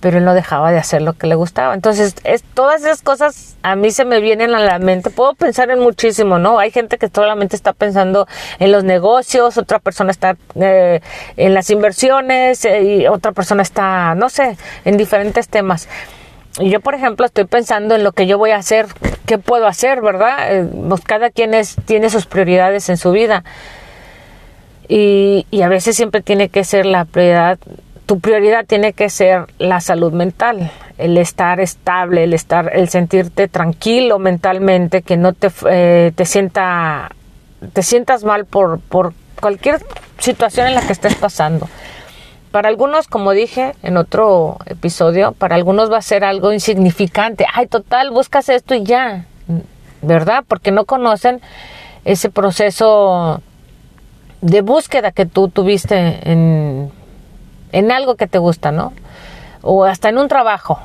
pero 0.01 0.17
él 0.17 0.25
no 0.25 0.33
dejaba 0.33 0.71
de 0.71 0.79
hacer 0.79 1.01
lo 1.03 1.13
que 1.13 1.27
le 1.27 1.35
gustaba. 1.35 1.73
Entonces, 1.75 2.15
es, 2.23 2.43
todas 2.43 2.81
esas 2.81 3.01
cosas 3.03 3.55
a 3.61 3.75
mí 3.75 3.91
se 3.91 4.03
me 4.03 4.19
vienen 4.19 4.53
a 4.55 4.59
la 4.59 4.79
mente. 4.79 5.11
Puedo 5.11 5.35
pensar 5.35 5.69
en 5.69 5.79
muchísimo, 5.79 6.39
¿no? 6.39 6.59
Hay 6.59 6.71
gente 6.71 6.97
que 6.97 7.07
solamente 7.07 7.55
está 7.55 7.71
pensando 7.71 8.27
en 8.59 8.71
los 8.71 8.83
negocios, 8.83 9.57
otra 9.57 9.79
persona 9.79 10.11
está 10.11 10.35
eh, 10.59 11.01
en 11.37 11.53
las 11.53 11.69
inversiones 11.69 12.65
eh, 12.65 12.83
y 12.83 13.07
otra 13.07 13.31
persona 13.31 13.61
está, 13.61 14.15
no 14.15 14.29
sé, 14.29 14.57
en 14.85 14.97
diferentes 14.97 15.47
temas. 15.47 15.87
Y 16.59 16.69
yo, 16.69 16.81
por 16.81 16.95
ejemplo, 16.95 17.25
estoy 17.25 17.45
pensando 17.45 17.95
en 17.95 18.03
lo 18.03 18.11
que 18.11 18.25
yo 18.25 18.37
voy 18.39 18.51
a 18.51 18.57
hacer, 18.57 18.87
qué 19.27 19.37
puedo 19.37 19.67
hacer, 19.67 20.01
¿verdad? 20.01 20.53
Eh, 20.53 20.67
pues 20.89 21.01
cada 21.01 21.29
quien 21.29 21.53
es, 21.53 21.75
tiene 21.85 22.09
sus 22.09 22.25
prioridades 22.25 22.89
en 22.89 22.97
su 22.97 23.11
vida. 23.11 23.43
Y, 24.87 25.45
y 25.51 25.61
a 25.61 25.69
veces 25.69 25.95
siempre 25.95 26.21
tiene 26.21 26.49
que 26.49 26.63
ser 26.63 26.85
la 26.85 27.05
prioridad 27.05 27.59
tu 28.11 28.19
prioridad 28.19 28.65
tiene 28.65 28.91
que 28.91 29.09
ser 29.09 29.45
la 29.57 29.79
salud 29.79 30.11
mental, 30.11 30.69
el 30.97 31.17
estar 31.17 31.61
estable, 31.61 32.25
el 32.25 32.33
estar, 32.33 32.69
el 32.75 32.89
sentirte 32.89 33.47
tranquilo 33.47 34.19
mentalmente, 34.19 35.01
que 35.01 35.15
no 35.15 35.31
te, 35.31 35.49
eh, 35.69 36.11
te 36.13 36.25
sienta, 36.25 37.09
te 37.71 37.81
sientas 37.83 38.25
mal 38.25 38.43
por, 38.43 38.81
por 38.81 39.13
cualquier 39.39 39.79
situación 40.17 40.67
en 40.67 40.75
la 40.75 40.81
que 40.81 40.91
estés 40.91 41.15
pasando. 41.15 41.69
Para 42.51 42.67
algunos, 42.67 43.07
como 43.07 43.31
dije 43.31 43.75
en 43.81 43.95
otro 43.95 44.57
episodio, 44.65 45.31
para 45.31 45.55
algunos 45.55 45.89
va 45.89 45.99
a 45.99 46.01
ser 46.01 46.25
algo 46.25 46.51
insignificante. 46.51 47.45
Ay, 47.53 47.67
total, 47.67 48.11
buscas 48.11 48.49
esto 48.49 48.75
y 48.75 48.83
ya, 48.83 49.25
¿verdad? 50.01 50.43
Porque 50.45 50.71
no 50.71 50.83
conocen 50.83 51.39
ese 52.03 52.29
proceso 52.29 53.41
de 54.41 54.59
búsqueda 54.59 55.13
que 55.13 55.25
tú 55.25 55.47
tuviste 55.47 56.29
en 56.29 56.91
en 57.71 57.91
algo 57.91 58.15
que 58.15 58.27
te 58.27 58.37
gusta, 58.37 58.71
¿no? 58.71 58.93
O 59.61 59.85
hasta 59.85 60.09
en 60.09 60.17
un 60.17 60.27
trabajo. 60.27 60.79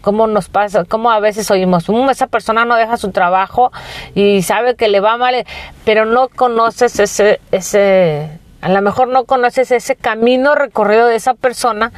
¿Cómo 0.00 0.26
nos 0.26 0.50
pasa? 0.50 0.84
¿Cómo 0.84 1.10
a 1.10 1.18
veces 1.18 1.50
oímos? 1.50 1.88
Um, 1.88 2.10
esa 2.10 2.26
persona 2.26 2.66
no 2.66 2.76
deja 2.76 2.98
su 2.98 3.10
trabajo 3.10 3.72
y 4.14 4.42
sabe 4.42 4.76
que 4.76 4.88
le 4.88 5.00
va 5.00 5.16
mal, 5.16 5.46
pero 5.86 6.04
no 6.04 6.28
conoces 6.28 6.98
ese, 7.00 7.40
ese, 7.52 8.28
a 8.60 8.68
lo 8.68 8.82
mejor 8.82 9.08
no 9.08 9.24
conoces 9.24 9.70
ese 9.70 9.96
camino 9.96 10.54
recorrido 10.54 11.06
de 11.06 11.16
esa 11.16 11.32
persona 11.32 11.90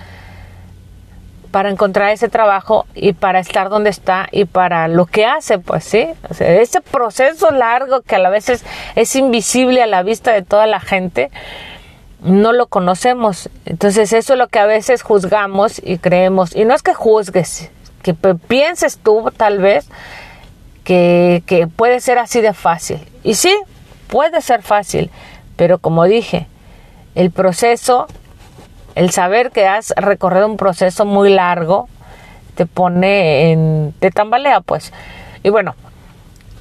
para 1.50 1.68
encontrar 1.68 2.11
ese 2.11 2.28
trabajo 2.28 2.87
y 2.95 3.12
para 3.12 3.40
estar 3.40 3.71
donde 3.71 3.90
está 3.90 4.28
y 4.30 4.45
para 4.45 4.87
lo 4.87 5.06
que 5.06 5.26
hace, 5.26 5.59
pues 5.59 5.83
sí. 5.83 6.06
O 6.30 6.35
sea, 6.35 6.61
ese 6.61 6.80
proceso 6.80 7.50
largo 7.50 8.02
que 8.02 8.14
a 8.14 8.18
la 8.18 8.30
vez 8.30 8.62
es 8.95 9.16
invisible 9.16 9.83
a 9.83 9.87
la 9.87 10.04
vista 10.04 10.33
de 10.33 10.42
toda 10.42 10.66
la 10.66 10.78
gente, 10.78 11.30
no 12.23 12.52
lo 12.52 12.66
conocemos. 12.66 13.49
Entonces 13.64 14.12
eso 14.12 14.35
es 14.35 14.38
lo 14.38 14.49
que 14.49 14.58
a 14.58 14.66
veces 14.66 15.02
juzgamos 15.02 15.80
y 15.82 15.99
creemos. 15.99 16.54
Y 16.54 16.64
no 16.64 16.75
es 16.75 16.82
que 16.82 16.94
juzgues, 16.94 17.70
que 18.02 18.14
pienses 18.14 18.99
tú 18.99 19.32
tal 19.37 19.58
vez 19.58 19.88
que, 20.85 21.42
que 21.46 21.66
puede 21.66 22.00
ser 22.00 22.18
así 22.18 22.40
de 22.40 22.52
fácil. 22.52 23.00
Y 23.23 23.35
sí, 23.35 23.56
puede 24.08 24.40
ser 24.40 24.62
fácil, 24.62 25.11
pero 25.56 25.78
como 25.78 26.04
dije, 26.04 26.46
el 27.14 27.30
proceso, 27.30 28.06
el 28.94 29.11
saber 29.11 29.50
que 29.50 29.66
has 29.66 29.92
recorrido 29.96 30.46
un 30.46 30.56
proceso 30.56 31.05
muy 31.05 31.31
largo, 31.31 31.88
te 32.55 32.66
pone 32.66 33.52
en, 33.52 33.94
te 33.98 34.11
tambalea 34.11 34.61
pues. 34.61 34.92
Y 35.42 35.50
bueno, 35.50 35.74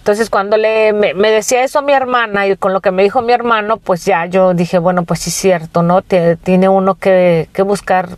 entonces 0.06 0.30
cuando 0.30 0.56
le, 0.56 0.94
me, 0.94 1.32
decía 1.32 1.63
eso 1.63 1.82
mi 1.82 1.91
hermana 1.91 2.46
y 2.46 2.56
con 2.58 2.74
lo 2.74 2.82
que 2.82 2.91
me 2.91 3.02
dijo 3.02 3.24
mi 3.24 3.34
hermano, 3.34 3.78
pues 3.78 4.06
ya 4.06 4.28
yo 4.28 4.54
dije, 4.54 4.78
bueno, 4.78 5.02
pues 5.02 5.22
sí 5.22 5.32
es 5.32 5.36
cierto, 5.36 5.82
¿no? 5.82 6.04
tiene 6.04 6.70
uno 6.70 6.94
que, 6.94 7.50
que 7.54 7.63
buscar 7.63 8.10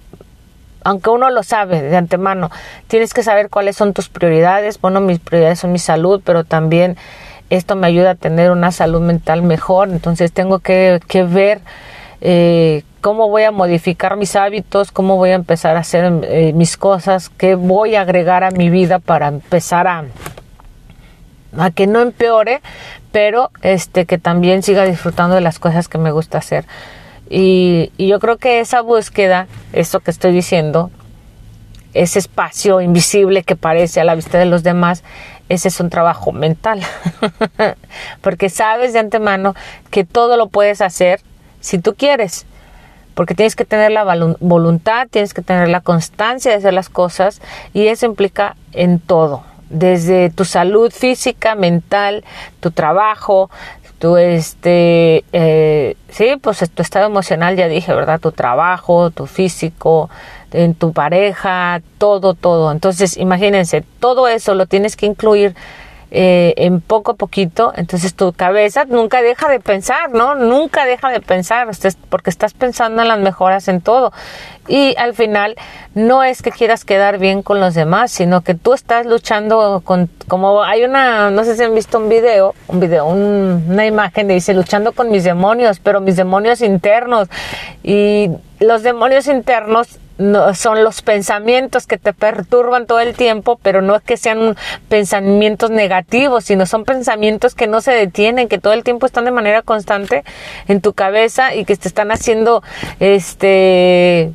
aunque 0.83 1.09
uno 1.09 1.29
lo 1.29 1.43
sabe 1.43 1.81
de 1.81 1.95
antemano, 1.95 2.51
tienes 2.87 3.13
que 3.13 3.23
saber 3.23 3.49
cuáles 3.49 3.77
son 3.77 3.93
tus 3.93 4.09
prioridades. 4.09 4.81
Bueno, 4.81 4.99
mis 4.99 5.19
prioridades 5.19 5.59
son 5.59 5.71
mi 5.71 5.79
salud, 5.79 6.21
pero 6.25 6.43
también 6.43 6.97
esto 7.49 7.77
me 7.77 7.87
ayuda 7.87 8.11
a 8.11 8.15
tener 8.15 8.51
una 8.51 8.73
salud 8.73 8.99
mental 8.99 9.41
mejor. 9.41 9.87
Entonces 9.87 10.33
tengo 10.33 10.59
que, 10.59 10.99
que 11.07 11.23
ver 11.23 11.61
eh, 12.19 12.83
cómo 12.99 13.29
voy 13.29 13.43
a 13.43 13.51
modificar 13.51 14.17
mis 14.17 14.35
hábitos, 14.35 14.91
cómo 14.91 15.15
voy 15.15 15.29
a 15.29 15.35
empezar 15.35 15.77
a 15.77 15.79
hacer 15.79 16.11
eh, 16.23 16.51
mis 16.51 16.75
cosas, 16.75 17.29
qué 17.29 17.55
voy 17.55 17.95
a 17.95 18.01
agregar 18.01 18.43
a 18.43 18.51
mi 18.51 18.69
vida 18.69 18.99
para 18.99 19.29
empezar 19.29 19.87
a, 19.87 20.03
a 21.57 21.71
que 21.71 21.87
no 21.87 22.01
empeore, 22.01 22.61
pero 23.11 23.51
este 23.61 24.05
que 24.05 24.17
también 24.17 24.63
siga 24.63 24.85
disfrutando 24.85 25.35
de 25.35 25.41
las 25.41 25.59
cosas 25.59 25.87
que 25.87 25.97
me 25.97 26.11
gusta 26.11 26.37
hacer. 26.37 26.65
Y, 27.29 27.91
yo 27.97 28.19
creo 28.19 28.37
que 28.37 28.59
esa 28.59 28.81
búsqueda, 28.81 29.47
eso 29.73 29.99
que 29.99 30.11
estoy 30.11 30.31
diciendo, 30.31 30.91
ese 31.93 32.19
espacio 32.19 32.79
invisible 32.79 33.43
que 33.43 33.55
parece 33.55 33.99
a 33.99 34.03
la 34.03 34.15
vista 34.15 34.37
de 34.37 34.45
los 34.45 34.63
demás, 34.63 35.03
ese 35.49 35.69
es 35.69 35.79
un 35.79 35.89
trabajo 35.89 36.31
mental. 36.31 36.81
Porque 38.21 38.49
sabes 38.49 38.93
de 38.93 38.99
antemano 38.99 39.55
que 39.89 40.03
todo 40.03 40.37
lo 40.37 40.47
puedes 40.47 40.81
hacer 40.81 41.21
si 41.59 41.79
tú 41.79 41.95
quieres. 41.95 42.45
Porque 43.15 43.33
tienes 43.33 43.55
que 43.55 43.65
tener 43.65 43.91
la 43.91 44.03
voluntad, 44.39 45.07
tienes 45.09 45.33
que 45.33 45.41
tener 45.41 45.69
la 45.69 45.81
constancia 45.81 46.51
de 46.51 46.57
hacer 46.57 46.73
las 46.73 46.87
cosas 46.87 47.41
y 47.73 47.87
eso 47.87 48.05
implica 48.05 48.55
en 48.73 48.99
todo 48.99 49.43
desde 49.69 50.29
tu 50.29 50.45
salud 50.45 50.91
física, 50.91 51.55
mental, 51.55 52.23
tu 52.59 52.71
trabajo, 52.71 53.49
tu 53.99 54.17
este, 54.17 55.23
eh, 55.33 55.95
sí, 56.09 56.35
pues 56.41 56.63
tu 56.69 56.81
estado 56.81 57.07
emocional, 57.07 57.55
ya 57.55 57.67
dije, 57.67 57.93
¿verdad? 57.93 58.19
Tu 58.19 58.31
trabajo, 58.31 59.09
tu 59.09 59.25
físico, 59.25 60.09
en 60.51 60.75
tu 60.75 60.93
pareja, 60.93 61.81
todo, 61.97 62.33
todo. 62.33 62.71
Entonces, 62.71 63.17
imagínense, 63.17 63.83
todo 63.99 64.27
eso 64.27 64.53
lo 64.53 64.65
tienes 64.65 64.95
que 64.95 65.07
incluir 65.07 65.55
eh, 66.09 66.53
en 66.57 66.79
poco 66.79 67.11
a 67.11 67.15
poquito, 67.15 67.73
entonces 67.75 68.15
tu 68.15 68.31
cabeza 68.31 68.85
nunca 68.85 69.21
deja 69.21 69.49
de 69.49 69.59
pensar, 69.59 70.11
¿no? 70.11 70.35
Nunca 70.35 70.85
deja 70.85 71.09
de 71.09 71.19
pensar, 71.19 71.67
porque 72.09 72.29
estás 72.29 72.53
pensando 72.53 73.01
en 73.01 73.09
las 73.09 73.19
mejoras 73.19 73.67
en 73.67 73.81
todo. 73.81 74.13
Y 74.69 74.95
al 74.97 75.13
final 75.13 75.55
no 75.95 76.23
es 76.23 76.41
que 76.41 76.51
quieras 76.51 76.85
quedar 76.85 77.17
bien 77.17 77.41
con 77.43 77.59
los 77.59 77.73
demás, 77.73 78.11
sino 78.11 78.41
que 78.41 78.53
tú 78.53 78.73
estás 78.73 79.05
luchando 79.05 79.81
con, 79.83 80.09
como 80.27 80.63
hay 80.63 80.83
una, 80.83 81.29
no 81.29 81.43
sé 81.43 81.57
si 81.57 81.63
han 81.63 81.75
visto 81.75 81.97
un 81.97 82.07
video, 82.07 82.55
un 82.67 82.79
video, 82.79 83.05
una 83.05 83.85
imagen 83.85 84.27
de 84.27 84.35
dice 84.35 84.53
luchando 84.53 84.93
con 84.93 85.09
mis 85.09 85.23
demonios, 85.23 85.79
pero 85.79 85.99
mis 85.99 86.15
demonios 86.15 86.61
internos. 86.61 87.27
Y 87.83 88.29
los 88.59 88.83
demonios 88.83 89.27
internos 89.27 89.99
no, 90.17 90.53
son 90.53 90.83
los 90.83 91.01
pensamientos 91.01 91.87
que 91.87 91.97
te 91.97 92.13
perturban 92.13 92.85
todo 92.87 92.99
el 92.99 93.15
tiempo, 93.15 93.59
pero 93.61 93.81
no 93.81 93.95
es 93.95 94.01
que 94.03 94.17
sean 94.17 94.55
pensamientos 94.89 95.71
negativos, 95.71 96.45
sino 96.45 96.65
son 96.65 96.85
pensamientos 96.85 97.55
que 97.55 97.67
no 97.67 97.81
se 97.81 97.91
detienen, 97.91 98.47
que 98.47 98.57
todo 98.57 98.73
el 98.73 98.83
tiempo 98.83 99.05
están 99.05 99.25
de 99.25 99.31
manera 99.31 99.61
constante 99.61 100.23
en 100.67 100.81
tu 100.81 100.93
cabeza 100.93 101.55
y 101.55 101.65
que 101.65 101.75
te 101.75 101.87
están 101.87 102.11
haciendo 102.11 102.63
este 102.99 104.33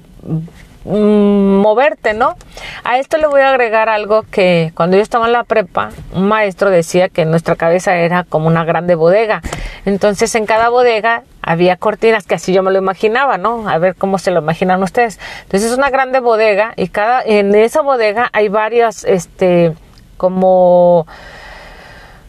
Mm, 0.85 1.61
moverte, 1.61 2.13
¿no? 2.13 2.35
A 2.83 2.99
esto 2.99 3.17
le 3.17 3.29
voy 3.29 3.41
a 3.41 3.51
agregar 3.51 3.89
algo 3.89 4.25
que 4.25 4.73
cuando 4.75 4.97
yo 4.97 5.03
estaba 5.03 5.27
en 5.27 5.33
la 5.33 5.45
prepa, 5.45 5.91
un 6.13 6.27
maestro 6.27 6.71
decía 6.71 7.09
que 7.09 7.25
nuestra 7.25 7.55
cabeza 7.55 7.97
era 7.97 8.25
como 8.25 8.49
una 8.49 8.65
grande 8.65 8.97
bodega. 8.97 9.43
Entonces 9.85 10.35
en 10.35 10.45
cada 10.45 10.71
bodega 10.71 11.23
había 11.53 11.77
cortinas, 11.77 12.27
que 12.27 12.35
así 12.35 12.53
yo 12.53 12.63
me 12.63 12.71
lo 12.71 12.79
imaginaba, 12.79 13.39
¿no? 13.39 13.69
A 13.69 13.79
ver 13.79 13.95
cómo 13.95 14.19
se 14.19 14.31
lo 14.31 14.41
imaginan 14.41 14.83
ustedes. 14.83 15.19
Entonces 15.43 15.71
es 15.71 15.79
una 15.79 15.91
grande 15.91 16.21
bodega 16.21 16.73
y 16.77 16.89
cada, 16.89 17.23
en 17.23 17.55
esa 17.55 17.83
bodega 17.83 18.31
hay 18.33 18.49
varias, 18.49 19.05
este, 19.05 19.75
como, 20.17 21.07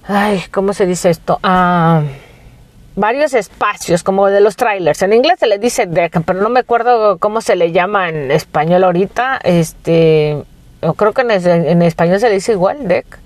ay, 0.07 0.43
¿cómo 0.51 0.73
se 0.73 0.86
dice 0.86 1.09
esto? 1.09 1.39
Ah, 1.43 2.01
varios 2.95 3.33
espacios, 3.33 4.03
como 4.03 4.27
de 4.27 4.41
los 4.41 4.55
trailers. 4.55 5.01
En 5.01 5.13
inglés 5.13 5.39
se 5.39 5.47
le 5.47 5.57
dice 5.57 5.86
deck, 5.86 6.21
pero 6.25 6.41
no 6.41 6.49
me 6.49 6.59
acuerdo 6.59 7.17
cómo 7.17 7.41
se 7.41 7.55
le 7.55 7.71
llama 7.71 8.09
en 8.09 8.31
español 8.31 8.83
ahorita. 8.83 9.39
Este, 9.43 10.43
yo 10.81 10.93
creo 10.93 11.13
que 11.13 11.21
en, 11.21 11.31
en 11.31 11.81
español 11.81 12.19
se 12.19 12.29
le 12.29 12.36
dice 12.36 12.51
igual, 12.51 12.88
deck. 12.88 13.19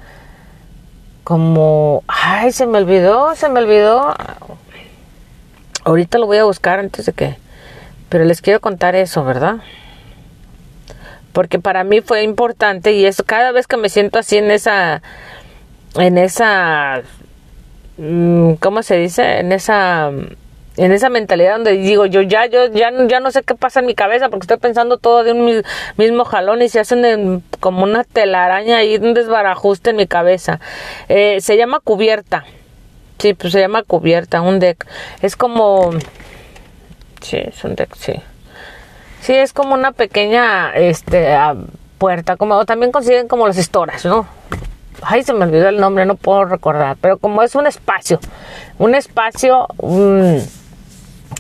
Como, 1.23 2.03
ay, 2.07 2.51
se 2.53 2.65
me 2.65 2.77
olvidó, 2.77 3.35
se 3.35 3.49
me 3.49 3.59
olvidó. 3.59 4.15
Ahorita 5.87 6.17
lo 6.17 6.25
voy 6.25 6.35
a 6.35 6.43
buscar 6.43 6.79
antes 6.79 7.05
de 7.05 7.13
que... 7.13 7.37
Pero 8.09 8.25
les 8.25 8.41
quiero 8.41 8.59
contar 8.59 8.93
eso, 8.93 9.23
¿verdad? 9.23 9.59
Porque 11.31 11.59
para 11.59 11.85
mí 11.85 12.01
fue 12.01 12.23
importante 12.23 12.91
y 12.91 13.05
eso 13.05 13.23
cada 13.23 13.53
vez 13.53 13.67
que 13.67 13.77
me 13.77 13.87
siento 13.87 14.19
así 14.19 14.35
en 14.35 14.51
esa... 14.51 15.01
En 15.95 16.17
esa... 16.17 17.03
Mm, 17.95 18.55
¿Cómo 18.55 18.83
se 18.83 18.97
dice? 18.97 19.39
En 19.39 19.53
esa 19.53 20.11
en 20.75 20.91
esa 20.91 21.09
mentalidad 21.09 21.53
donde 21.53 21.71
digo 21.71 22.05
yo 22.05 22.21
ya 22.21 22.45
yo 22.45 22.67
ya, 22.67 22.91
ya 23.07 23.19
no 23.19 23.31
sé 23.31 23.41
qué 23.41 23.55
pasa 23.55 23.79
en 23.79 23.87
mi 23.87 23.95
cabeza 23.95 24.29
porque 24.29 24.43
estoy 24.43 24.57
pensando 24.57 24.99
todo 24.99 25.23
de 25.23 25.31
un 25.31 25.63
mismo 25.97 26.23
jalón 26.23 26.61
y 26.61 26.69
se 26.69 26.79
hacen 26.79 27.41
como 27.59 27.81
una 27.81 28.03
telaraña 28.03 28.83
y 28.83 28.97
un 28.97 29.15
desbarajuste 29.15 29.89
en 29.89 29.95
mi 29.95 30.05
cabeza 30.05 30.59
eh, 31.09 31.41
se 31.41 31.57
llama 31.57 31.79
cubierta 31.79 32.45
Sí, 33.17 33.33
pues 33.33 33.53
se 33.53 33.59
llama 33.59 33.83
cubierta, 33.83 34.41
un 34.41 34.59
deck. 34.59 34.85
Es 35.21 35.35
como... 35.35 35.91
Sí, 37.21 37.37
es 37.37 37.63
un 37.63 37.75
deck, 37.75 37.95
sí. 37.95 38.13
Sí, 39.21 39.33
es 39.33 39.53
como 39.53 39.73
una 39.73 39.91
pequeña 39.91 40.71
este, 40.75 41.35
puerta, 41.97 42.37
como 42.37 42.65
también 42.65 42.91
consiguen 42.91 43.27
como 43.27 43.47
los 43.47 43.57
estoras, 43.57 44.05
¿no? 44.05 44.27
Ay, 45.01 45.23
se 45.23 45.33
me 45.33 45.45
olvidó 45.45 45.67
el 45.69 45.79
nombre, 45.79 46.05
no 46.05 46.15
puedo 46.15 46.45
recordar, 46.45 46.97
pero 47.01 47.17
como 47.17 47.43
es 47.43 47.55
un 47.55 47.67
espacio, 47.67 48.19
un 48.77 48.95
espacio 48.95 49.67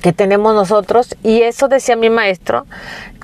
que 0.01 0.13
tenemos 0.13 0.53
nosotros 0.53 1.15
y 1.23 1.41
eso 1.41 1.67
decía 1.67 1.95
mi 1.95 2.09
maestro, 2.09 2.65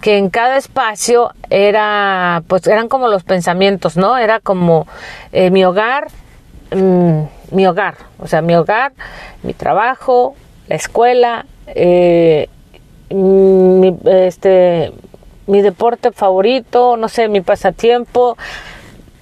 que 0.01 0.17
en 0.17 0.29
cada 0.29 0.57
espacio 0.57 1.33
era, 1.49 2.43
pues 2.47 2.65
eran 2.67 2.87
como 2.87 3.07
los 3.07 3.23
pensamientos, 3.23 3.95
¿no? 3.97 4.17
Era 4.17 4.39
como 4.39 4.87
eh, 5.31 5.51
mi 5.51 5.65
hogar, 5.65 6.07
Mm, 6.75 7.25
mi 7.53 7.65
hogar, 7.67 7.95
o 8.19 8.27
sea, 8.27 8.41
mi 8.41 8.55
hogar, 8.55 8.91
mi 9.43 9.53
trabajo, 9.53 10.35
la 10.67 10.75
escuela, 10.75 11.45
eh, 11.67 12.49
mi, 13.09 13.95
este, 14.05 14.91
mi 15.47 15.61
deporte 15.61 16.11
favorito, 16.11 16.97
no 16.97 17.09
sé, 17.09 17.27
mi 17.27 17.41
pasatiempo, 17.41 18.37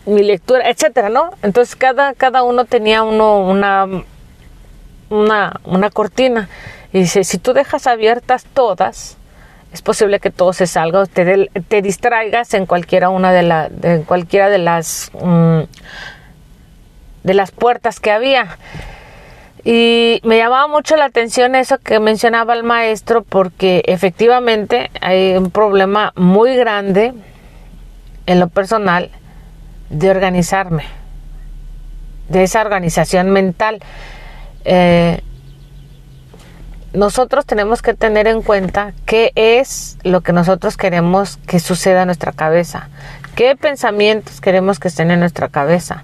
mi 0.05 0.23
lectura, 0.23 0.69
etcétera, 0.69 1.09
¿no? 1.09 1.31
Entonces 1.43 1.75
cada, 1.75 2.13
cada 2.13 2.43
uno 2.43 2.65
tenía 2.65 3.03
uno 3.03 3.39
una, 3.41 3.87
una, 5.09 5.59
una 5.63 5.89
cortina. 5.89 6.49
Y 6.93 6.99
dice, 6.99 7.23
si 7.23 7.37
tú 7.37 7.53
dejas 7.53 7.87
abiertas 7.87 8.45
todas, 8.53 9.17
es 9.73 9.81
posible 9.81 10.19
que 10.19 10.31
todo 10.31 10.53
se 10.53 10.67
salga, 10.67 11.05
te, 11.05 11.49
te 11.67 11.81
distraigas 11.81 12.53
en 12.53 12.65
cualquiera 12.65 13.09
una 13.09 13.31
de, 13.31 13.43
la, 13.43 13.69
de 13.69 14.03
cualquiera 14.03 14.49
de 14.49 14.57
las 14.57 15.11
mm, 15.21 15.61
de 17.23 17.33
las 17.33 17.51
puertas 17.51 17.99
que 17.99 18.11
había. 18.11 18.57
Y 19.63 20.21
me 20.23 20.37
llamaba 20.37 20.67
mucho 20.67 20.95
la 20.95 21.05
atención 21.05 21.53
eso 21.55 21.77
que 21.77 21.99
mencionaba 21.99 22.53
el 22.53 22.63
maestro 22.63 23.21
porque 23.23 23.83
efectivamente 23.85 24.89
hay 25.01 25.37
un 25.37 25.51
problema 25.51 26.13
muy 26.15 26.55
grande 26.55 27.13
en 28.25 28.39
lo 28.39 28.47
personal 28.47 29.11
de 29.91 30.09
organizarme, 30.09 30.85
de 32.29 32.43
esa 32.43 32.61
organización 32.61 33.29
mental. 33.29 33.79
Eh, 34.65 35.21
nosotros 36.93 37.45
tenemos 37.45 37.81
que 37.81 37.93
tener 37.93 38.27
en 38.27 38.41
cuenta 38.41 38.93
qué 39.05 39.31
es 39.35 39.97
lo 40.03 40.21
que 40.21 40.33
nosotros 40.33 40.75
queremos 40.75 41.37
que 41.45 41.59
suceda 41.59 42.01
en 42.01 42.07
nuestra 42.07 42.31
cabeza, 42.31 42.89
qué 43.35 43.55
pensamientos 43.55 44.41
queremos 44.41 44.79
que 44.79 44.87
estén 44.87 45.11
en 45.11 45.19
nuestra 45.19 45.49
cabeza 45.49 46.03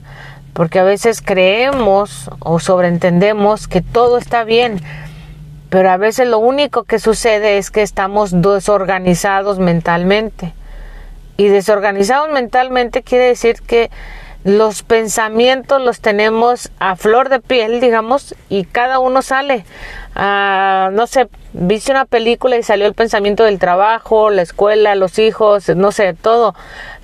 porque 0.58 0.80
a 0.80 0.84
veces 0.84 1.22
creemos 1.22 2.32
o 2.40 2.60
sobreentendemos 2.60 3.68
que 3.68 3.84
todo 3.84 4.18
está 4.18 4.44
bien, 4.44 4.82
pero 5.70 5.92
a 5.92 5.98
veces 5.98 6.28
lo 6.28 6.40
único 6.40 6.82
que 6.84 6.98
sucede 6.98 7.60
es 7.60 7.70
que 7.70 7.84
estamos 7.84 8.42
desorganizados 8.42 9.60
mentalmente. 9.60 10.56
Y 11.38 11.50
desorganizados 11.50 12.32
mentalmente 12.32 13.04
quiere 13.04 13.26
decir 13.26 13.62
que 13.62 13.92
los 14.44 14.82
pensamientos 14.82 15.80
los 15.80 16.00
tenemos 16.02 16.72
a 16.80 16.96
flor 16.96 17.30
de 17.30 17.40
piel, 17.40 17.80
digamos, 17.80 18.34
y 18.50 18.64
cada 18.64 18.98
uno 18.98 19.22
sale. 19.22 19.64
Ah, 20.16 20.90
no 20.92 21.06
sé, 21.06 21.28
viste 21.54 21.92
una 21.92 22.06
película 22.06 22.58
y 22.58 22.64
salió 22.64 22.88
el 22.88 22.96
pensamiento 22.96 23.44
del 23.44 23.60
trabajo, 23.60 24.32
la 24.32 24.42
escuela, 24.42 24.96
los 24.96 25.20
hijos, 25.20 25.70
no 25.76 25.92
sé, 25.92 26.16
todo. 26.16 26.56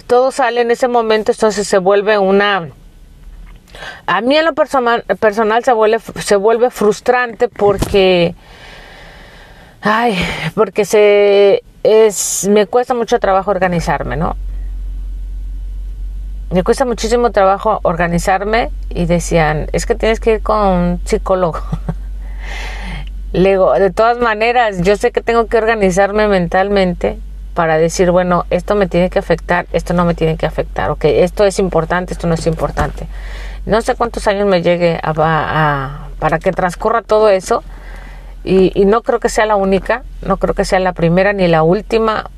Todo 0.08 0.32
sale 0.32 0.62
en 0.62 0.72
ese 0.72 0.88
momento, 0.88 1.32
entonces 1.32 1.68
se 1.68 1.78
vuelve 1.78 2.18
una 2.18 2.70
a 4.06 4.22
mí 4.22 4.36
en 4.36 4.46
lo 4.46 4.54
personal, 4.54 5.04
personal 5.20 5.64
se, 5.64 5.74
vuelve, 5.74 6.00
se 6.00 6.36
vuelve 6.36 6.70
frustrante 6.70 7.48
porque, 7.50 8.36
ay, 9.82 10.18
porque 10.56 10.86
se, 10.86 11.64
es, 11.84 12.48
me 12.50 12.66
cuesta 12.66 12.94
mucho 12.94 13.20
trabajo 13.20 13.52
organizarme, 13.52 14.18
¿no? 14.18 14.36
Me 16.52 16.64
cuesta 16.64 16.86
muchísimo 16.86 17.32
trabajo 17.32 17.80
organizarme 17.84 18.70
y 18.90 19.06
decían, 19.06 19.68
es 19.74 19.86
que 19.86 19.96
tienes 19.96 20.20
que 20.20 20.34
ir 20.34 20.42
con 20.42 20.68
un 20.68 21.02
psicólogo. 21.04 21.60
Le 23.34 23.50
digo, 23.50 23.74
de 23.74 23.90
todas 23.90 24.20
maneras, 24.20 24.82
yo 24.82 24.96
sé 24.96 25.12
que 25.12 25.22
tengo 25.22 25.48
que 25.48 25.58
organizarme 25.58 26.28
mentalmente 26.28 27.18
para 27.56 27.80
decir, 27.80 28.12
bueno, 28.12 28.46
esto 28.52 28.76
me 28.76 28.88
tiene 28.88 29.10
que 29.10 29.18
afectar, 29.18 29.66
esto 29.74 29.94
no 29.96 30.06
me 30.06 30.14
tiene 30.14 30.38
que 30.38 30.46
afectar, 30.46 30.92
ok, 30.92 31.06
esto 31.06 31.44
es 31.44 31.58
importante, 31.58 32.14
esto 32.14 32.28
no 32.28 32.36
es 32.36 32.46
importante 32.46 33.08
no 33.66 33.82
sé 33.82 33.96
cuántos 33.96 34.28
años 34.28 34.48
me 34.48 34.62
llegue 34.62 35.00
a, 35.02 36.08
para 36.20 36.40
que 36.40 36.52
transcurra 36.52 37.02
todo 37.02 37.30
eso 37.30 37.64
y, 38.44 38.72
no 38.86 39.04
creo 39.04 39.22
que 39.22 39.30
sea 39.30 39.46
la 39.46 39.56
única, 39.56 40.04
no 40.22 40.36
creo 40.38 40.54
que 40.54 40.66
sea 40.66 40.80
la 40.80 40.92
primera 40.92 41.32
ni 41.32 41.48
la 41.48 41.64
última 41.64 42.30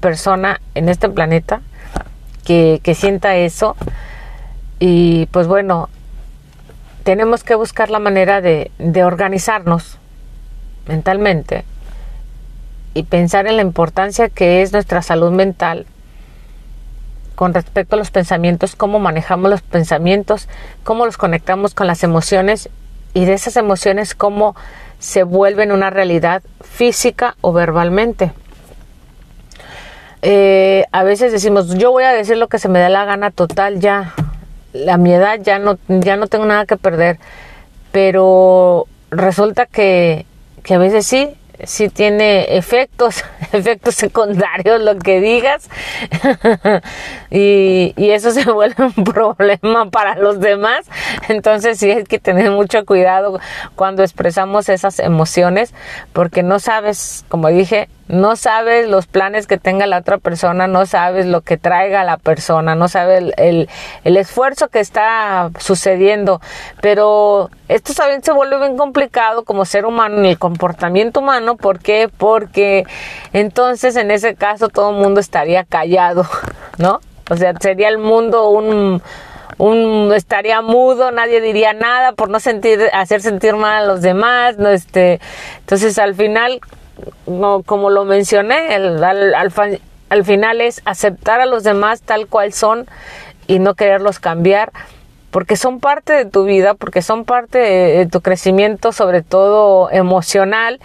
persona 0.00 0.60
en 0.74 0.88
este 0.88 1.10
planeta 1.10 1.60
que, 2.44 2.80
sienta 2.94 3.36
eso. 3.36 3.76
Y 4.78 5.26
pues 5.26 5.46
bueno, 5.46 5.90
tenemos 7.02 7.44
que 7.44 7.54
buscar 7.54 7.90
la 7.90 7.98
manera 7.98 8.40
de, 8.40 8.70
de 8.78 9.04
organizarnos 9.04 9.98
mentalmente 10.88 11.64
y 12.94 13.02
pensar 13.02 13.46
en 13.46 13.56
la 13.56 13.62
importancia 13.62 14.30
que 14.30 14.62
es 14.62 14.72
nuestra 14.72 15.02
salud 15.02 15.30
mental 15.30 15.84
con 17.40 17.54
respecto 17.54 17.96
a 17.96 17.98
los 17.98 18.10
pensamientos, 18.10 18.76
cómo 18.76 18.98
manejamos 18.98 19.50
los 19.50 19.62
pensamientos, 19.62 20.46
cómo 20.84 21.06
los 21.06 21.16
conectamos 21.16 21.72
con 21.72 21.86
las 21.86 22.04
emociones 22.04 22.68
y 23.14 23.24
de 23.24 23.32
esas 23.32 23.56
emociones 23.56 24.14
cómo 24.14 24.54
se 24.98 25.22
vuelven 25.22 25.72
una 25.72 25.88
realidad 25.88 26.42
física 26.60 27.36
o 27.40 27.54
verbalmente. 27.54 28.32
Eh, 30.20 30.84
a 30.92 31.02
veces 31.02 31.32
decimos, 31.32 31.78
yo 31.78 31.90
voy 31.92 32.04
a 32.04 32.12
decir 32.12 32.36
lo 32.36 32.48
que 32.48 32.58
se 32.58 32.68
me 32.68 32.78
da 32.78 32.90
la 32.90 33.06
gana 33.06 33.30
total, 33.30 33.80
ya, 33.80 34.12
a 34.86 34.98
mi 34.98 35.14
edad 35.14 35.40
ya 35.40 35.58
no, 35.58 35.78
ya 35.88 36.16
no 36.16 36.26
tengo 36.26 36.44
nada 36.44 36.66
que 36.66 36.76
perder, 36.76 37.18
pero 37.90 38.86
resulta 39.10 39.64
que, 39.64 40.26
que 40.62 40.74
a 40.74 40.78
veces 40.78 41.06
sí, 41.06 41.30
si 41.64 41.88
tiene 41.88 42.56
efectos, 42.56 43.24
efectos 43.52 43.94
secundarios, 43.94 44.80
lo 44.80 44.98
que 44.98 45.20
digas, 45.20 45.68
y, 47.30 47.94
y, 47.96 48.10
eso 48.10 48.30
se 48.30 48.44
vuelve 48.52 48.84
un 48.84 49.04
problema 49.04 49.90
para 49.90 50.16
los 50.16 50.40
demás. 50.40 50.86
Entonces 51.28 51.78
sí 51.78 51.90
hay 51.90 52.04
que 52.04 52.18
tener 52.18 52.50
mucho 52.50 52.84
cuidado 52.84 53.40
cuando 53.74 54.02
expresamos 54.02 54.68
esas 54.68 54.98
emociones, 54.98 55.74
porque 56.12 56.42
no 56.42 56.58
sabes, 56.58 57.24
como 57.28 57.48
dije, 57.48 57.88
no 58.10 58.34
sabes 58.34 58.88
los 58.88 59.06
planes 59.06 59.46
que 59.46 59.56
tenga 59.56 59.86
la 59.86 59.98
otra 59.98 60.18
persona, 60.18 60.66
no 60.66 60.84
sabes 60.84 61.26
lo 61.26 61.42
que 61.42 61.56
traiga 61.56 62.02
la 62.02 62.16
persona, 62.16 62.74
no 62.74 62.88
sabes 62.88 63.32
el, 63.36 63.68
el, 64.04 64.16
esfuerzo 64.16 64.68
que 64.68 64.80
está 64.80 65.50
sucediendo, 65.58 66.40
pero 66.80 67.50
esto 67.68 67.94
también 67.94 68.22
se 68.22 68.32
vuelve 68.32 68.58
bien 68.58 68.76
complicado 68.76 69.44
como 69.44 69.64
ser 69.64 69.86
humano 69.86 70.18
en 70.18 70.24
el 70.26 70.38
comportamiento 70.38 71.20
humano, 71.20 71.56
¿por 71.56 71.78
qué? 71.78 72.10
Porque 72.14 72.84
entonces 73.32 73.94
en 73.94 74.10
ese 74.10 74.34
caso 74.34 74.68
todo 74.68 74.90
el 74.90 74.96
mundo 74.96 75.20
estaría 75.20 75.62
callado, 75.62 76.26
¿no? 76.78 77.00
O 77.30 77.36
sea, 77.36 77.54
sería 77.60 77.88
el 77.88 77.98
mundo 77.98 78.50
un 78.50 79.00
un 79.58 80.10
estaría 80.14 80.62
mudo, 80.62 81.10
nadie 81.10 81.40
diría 81.42 81.74
nada 81.74 82.12
por 82.12 82.30
no 82.30 82.40
sentir 82.40 82.80
hacer 82.94 83.20
sentir 83.20 83.54
mal 83.56 83.84
a 83.84 83.86
los 83.86 84.00
demás, 84.00 84.56
no 84.56 84.70
este, 84.70 85.20
entonces 85.60 85.98
al 85.98 86.14
final 86.14 86.60
no, 87.26 87.62
como 87.64 87.90
lo 87.90 88.04
mencioné, 88.04 88.74
el, 88.74 89.02
al, 89.02 89.34
al, 89.34 90.24
final 90.24 90.60
es 90.60 90.82
aceptar 90.84 91.40
a 91.40 91.46
los 91.46 91.64
demás 91.64 92.02
tal 92.02 92.26
cual 92.26 92.52
son 92.52 92.86
y 93.46 93.58
no 93.58 93.74
quererlos 93.74 94.18
cambiar 94.18 94.72
porque 95.30 95.56
son 95.56 95.80
parte 95.80 96.12
de 96.12 96.24
tu 96.24 96.44
vida, 96.44 96.74
porque 96.74 97.02
son 97.02 97.24
parte 97.24 97.58
de, 97.58 98.06
tu 98.06 98.20
crecimiento, 98.20 98.92
sobre 98.92 99.22
todo 99.22 99.90
emocional, 99.90 100.80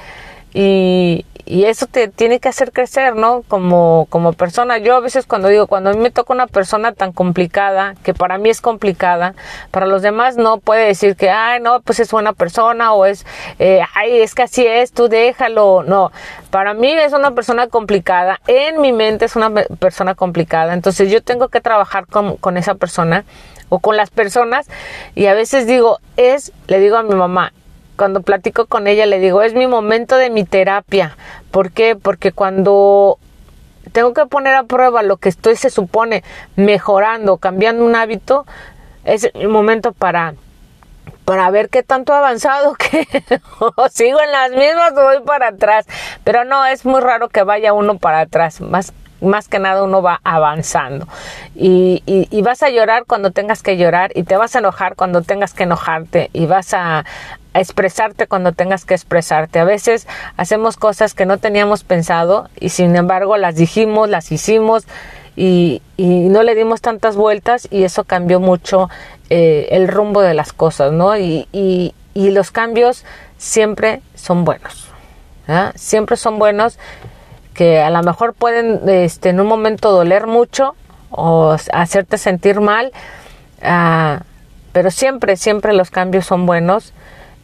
y, 0.54 1.26
y 1.46 1.66
eso 1.66 1.86
te 1.86 2.08
tiene 2.08 2.40
que 2.40 2.50
hacer 2.50 2.72
crecer, 2.72 3.16
¿no? 3.16 3.44
Como, 3.48 4.08
como 4.10 4.34
persona. 4.34 4.80
Yo 4.80 4.96
a 4.96 5.00
veces 5.00 5.26
cuando 5.28 5.48
digo, 5.48 5.68
cuando 5.68 5.92
a 5.92 5.94
mí 5.94 6.00
me 6.00 6.10
toca 6.10 6.34
una 6.34 6.48
persona 6.48 6.92
tan 6.94 7.12
complicada, 7.12 7.96
que 8.04 8.14
para 8.14 8.38
mí 8.38 8.50
es 8.50 8.62
complicada, 8.62 9.36
para 9.72 9.86
los 9.86 10.02
demás 10.02 10.38
no 10.38 10.58
puede 10.58 10.88
decir 10.88 11.16
que, 11.16 11.30
ay, 11.30 11.62
no, 11.62 11.82
pues 11.82 12.00
es 12.00 12.12
buena 12.12 12.34
persona 12.34 12.94
o 12.94 13.06
es, 13.06 13.26
eh, 13.60 13.82
ay, 13.94 14.22
es 14.22 14.34
que 14.34 14.44
así 14.44 14.66
es, 14.66 14.92
tú 14.92 15.08
déjalo. 15.08 15.84
No, 15.84 16.12
para 16.50 16.74
mí 16.74 16.92
es 16.92 17.14
una 17.14 17.32
persona 17.32 17.68
complicada, 17.68 18.40
en 18.48 18.82
mi 18.82 18.92
mente 18.92 19.26
es 19.26 19.36
una 19.36 19.52
persona 19.52 20.16
complicada, 20.16 20.74
entonces 20.74 21.12
yo 21.12 21.22
tengo 21.22 21.50
que 21.50 21.62
trabajar 21.62 22.08
con, 22.08 22.38
con 22.38 22.58
esa 22.58 22.76
persona 22.76 23.24
o 23.70 23.80
con 23.80 23.98
las 23.98 24.10
personas 24.10 24.68
y 25.16 25.28
a 25.28 25.34
veces 25.34 25.68
digo, 25.68 26.00
es, 26.18 26.52
le 26.68 26.80
digo 26.80 26.98
a 26.98 27.04
mi 27.04 27.16
mamá, 27.16 27.52
cuando 27.96 28.22
platico 28.22 28.66
con 28.66 28.88
ella 28.88 29.06
le 29.06 29.20
digo, 29.20 29.42
es 29.42 29.54
mi 29.54 29.68
momento 29.68 30.18
de 30.18 30.30
mi 30.30 30.44
terapia. 30.44 31.18
¿Por 31.52 31.72
qué? 31.72 31.96
Porque 31.96 32.32
cuando 32.32 33.18
tengo 33.92 34.14
que 34.14 34.26
poner 34.26 34.56
a 34.56 34.64
prueba 34.64 35.04
lo 35.04 35.18
que 35.18 35.30
estoy, 35.30 35.56
se 35.56 35.70
supone, 35.70 36.24
mejorando, 36.56 37.38
cambiando 37.38 37.86
un 37.86 37.96
hábito, 37.96 38.46
es 39.04 39.30
el 39.34 39.50
momento 39.50 39.94
para 39.94 40.36
para 41.24 41.50
ver 41.50 41.70
qué 41.70 41.82
tanto 41.82 42.14
avanzado, 42.14 42.74
que 42.76 43.08
sigo 43.92 44.22
en 44.22 44.32
las 44.32 44.52
mismas 44.52 44.92
o 44.92 45.04
voy 45.04 45.22
para 45.26 45.48
atrás. 45.48 45.88
Pero 46.24 46.46
no, 46.46 46.66
es 46.66 46.86
muy 46.86 47.02
raro 47.02 47.30
que 47.30 47.44
vaya 47.44 47.74
uno 47.74 47.98
para 47.98 48.22
atrás. 48.22 48.62
Más 48.62 48.94
más 49.26 49.48
que 49.48 49.60
nada 49.60 49.84
uno 49.84 50.02
va 50.02 50.22
avanzando 50.24 51.08
y, 51.56 52.02
vas 52.44 52.62
a 52.62 52.70
llorar 52.70 53.06
cuando 53.06 53.32
tengas 53.32 53.64
que 53.64 53.76
llorar 53.78 54.12
y 54.14 54.24
te 54.24 54.38
vas 54.38 54.56
a 54.56 54.60
enojar 54.60 54.96
cuando 54.96 55.24
tengas 55.24 55.54
que 55.54 55.64
enojarte 55.64 56.30
y 56.34 56.46
vas 56.46 56.74
a, 56.74 57.06
expresarte 57.54 58.28
cuando 58.28 58.52
tengas 58.52 58.84
que 58.84 58.96
expresarte. 58.96 59.60
A 59.60 59.64
veces 59.64 60.10
hacemos 60.36 60.76
cosas 60.76 61.14
que 61.14 61.26
no 61.26 61.38
teníamos 61.38 61.86
pensado 61.86 62.50
y 62.60 62.68
sin 62.68 62.98
embargo 62.98 63.38
las 63.38 63.56
dijimos, 63.56 64.10
las 64.10 64.30
hicimos 64.34 64.84
y, 65.38 65.82
no 65.98 66.44
le 66.44 66.54
dimos 66.54 66.82
tantas 66.82 67.16
vueltas 67.16 67.70
y 67.72 67.86
eso 67.86 68.04
cambió 68.04 68.42
mucho 68.42 68.90
eh, 69.30 69.70
el 69.72 69.88
rumbo 69.88 70.22
de 70.22 70.34
las 70.34 70.52
cosas, 70.52 70.92
¿no? 70.92 71.18
Y 71.18 71.94
los 72.14 72.52
cambios 72.52 73.06
siempre 73.38 74.02
son 74.16 74.44
buenos. 74.44 74.88
¿ah? 75.48 75.72
Siempre 75.76 76.18
son 76.18 76.40
buenos 76.40 76.78
que 77.56 77.80
a 77.82 77.90
lo 77.90 78.04
mejor 78.04 78.34
pueden 78.34 78.88
este, 78.88 79.30
en 79.30 79.40
un 79.40 79.48
momento 79.48 79.92
doler 79.92 80.28
mucho 80.28 80.76
o 81.10 81.56
hacerte 81.74 82.18
sentir 82.20 82.62
mal, 82.62 82.92
ah, 83.64 84.22
pero 84.74 84.92
siempre, 84.92 85.38
siempre 85.38 85.74
los 85.74 85.90
cambios 85.90 86.26
son 86.26 86.46
buenos 86.46 86.94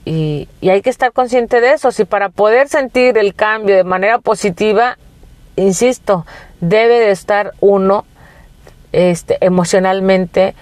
y, 0.06 0.50
hay 0.62 0.82
que 0.82 0.90
estar 0.90 1.12
consciente 1.14 1.62
de 1.62 1.74
eso. 1.74 1.92
Si 1.92 2.06
para 2.06 2.30
poder 2.30 2.68
sentir 2.68 3.18
el 3.18 3.34
cambio 3.34 3.76
de 3.76 3.84
manera 3.84 4.20
positiva, 4.20 4.98
insisto, 5.56 6.26
debe 6.60 7.00
de 7.00 7.12
estar 7.12 7.54
uno 7.60 8.06
este, 8.92 9.38
emocionalmente 9.40 10.54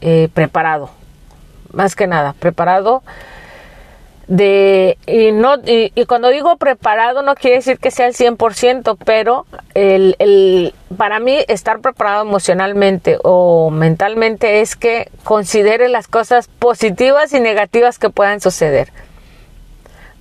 eh, 0.00 0.28
preparado, 0.34 0.90
más 1.72 1.96
que 1.96 2.06
nada, 2.06 2.34
preparado 2.34 3.02
de 4.28 4.98
y 5.06 5.32
no 5.32 5.54
y, 5.64 5.90
cuando 6.04 6.28
digo 6.28 6.56
preparado 6.58 7.22
no 7.22 7.34
quiere 7.34 7.56
decir 7.56 7.78
que 7.78 7.90
sea 7.90 8.06
el 8.06 8.14
100%, 8.14 8.96
pero 9.04 9.46
el 9.74 10.74
para 10.96 11.18
mí 11.18 11.38
estar 11.48 11.80
preparado 11.80 12.22
emocionalmente 12.22 13.18
o 13.22 13.70
mentalmente 13.70 14.60
es 14.60 14.76
que 14.76 15.10
considere 15.24 15.88
las 15.88 16.08
cosas 16.08 16.48
positivas 16.58 17.32
y 17.32 17.40
negativas 17.40 17.98
que 17.98 18.10
puedan 18.10 18.40
suceder. 18.40 18.90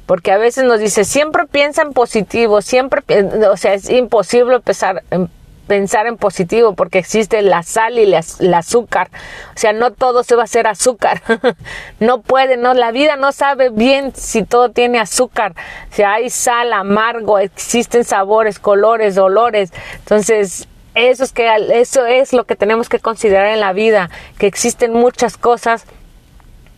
Porque 0.05 0.31
a 0.31 0.37
veces 0.37 0.63
nos 0.63 0.79
dice, 0.79 1.03
siempre 1.03 1.45
piensa 1.45 1.81
en 1.81 1.91
positivo, 1.91 2.61
siempre, 2.61 3.03
o 3.51 3.57
sea, 3.57 3.73
es 3.73 3.89
imposible 3.89 4.55
empezar, 4.55 5.03
em, 5.11 5.27
pensar 5.67 6.07
en 6.07 6.17
positivo 6.17 6.73
porque 6.73 6.97
existe 6.97 7.41
la 7.41 7.63
sal 7.63 7.99
y 7.99 8.03
el 8.03 8.53
azúcar. 8.53 9.09
O 9.55 9.59
sea, 9.59 9.73
no 9.73 9.91
todo 9.91 10.23
se 10.23 10.35
va 10.35 10.41
a 10.41 10.45
hacer 10.45 10.67
azúcar. 10.67 11.21
no 11.99 12.21
puede, 12.21 12.57
no, 12.57 12.73
la 12.73 12.91
vida 12.91 13.15
no 13.15 13.31
sabe 13.31 13.69
bien 13.69 14.13
si 14.15 14.43
todo 14.43 14.69
tiene 14.69 14.99
azúcar. 14.99 15.53
Si 15.91 16.03
hay 16.03 16.29
sal, 16.29 16.73
amargo, 16.73 17.39
existen 17.39 18.03
sabores, 18.03 18.59
colores, 18.59 19.17
olores. 19.17 19.71
Entonces, 19.99 20.67
eso 20.95 21.23
es 21.23 21.31
que 21.31 21.47
eso 21.73 22.05
es 22.05 22.33
lo 22.33 22.45
que 22.45 22.55
tenemos 22.55 22.89
que 22.89 22.99
considerar 22.99 23.47
en 23.47 23.59
la 23.59 23.73
vida, 23.73 24.09
que 24.39 24.47
existen 24.47 24.93
muchas 24.93 25.37
cosas 25.37 25.85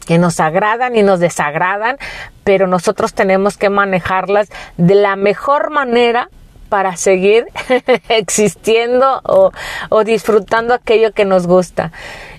que 0.06 0.18
nos 0.18 0.40
agradan 0.40 0.96
y 0.96 1.04
nos 1.04 1.20
desagradan, 1.20 1.98
pero 2.44 2.66
nosotros 2.66 3.14
tenemos 3.14 3.58
que 3.58 3.70
manejarlas 3.70 4.50
de 4.76 4.96
la 4.96 5.16
mejor 5.16 5.70
manera 5.70 6.30
para 6.70 6.96
seguir 6.96 7.48
existiendo 8.10 9.22
o, 9.24 10.04
disfrutando 10.04 10.74
aquello 10.74 11.12
que 11.12 11.26
nos 11.26 11.48
gusta. 11.48 11.92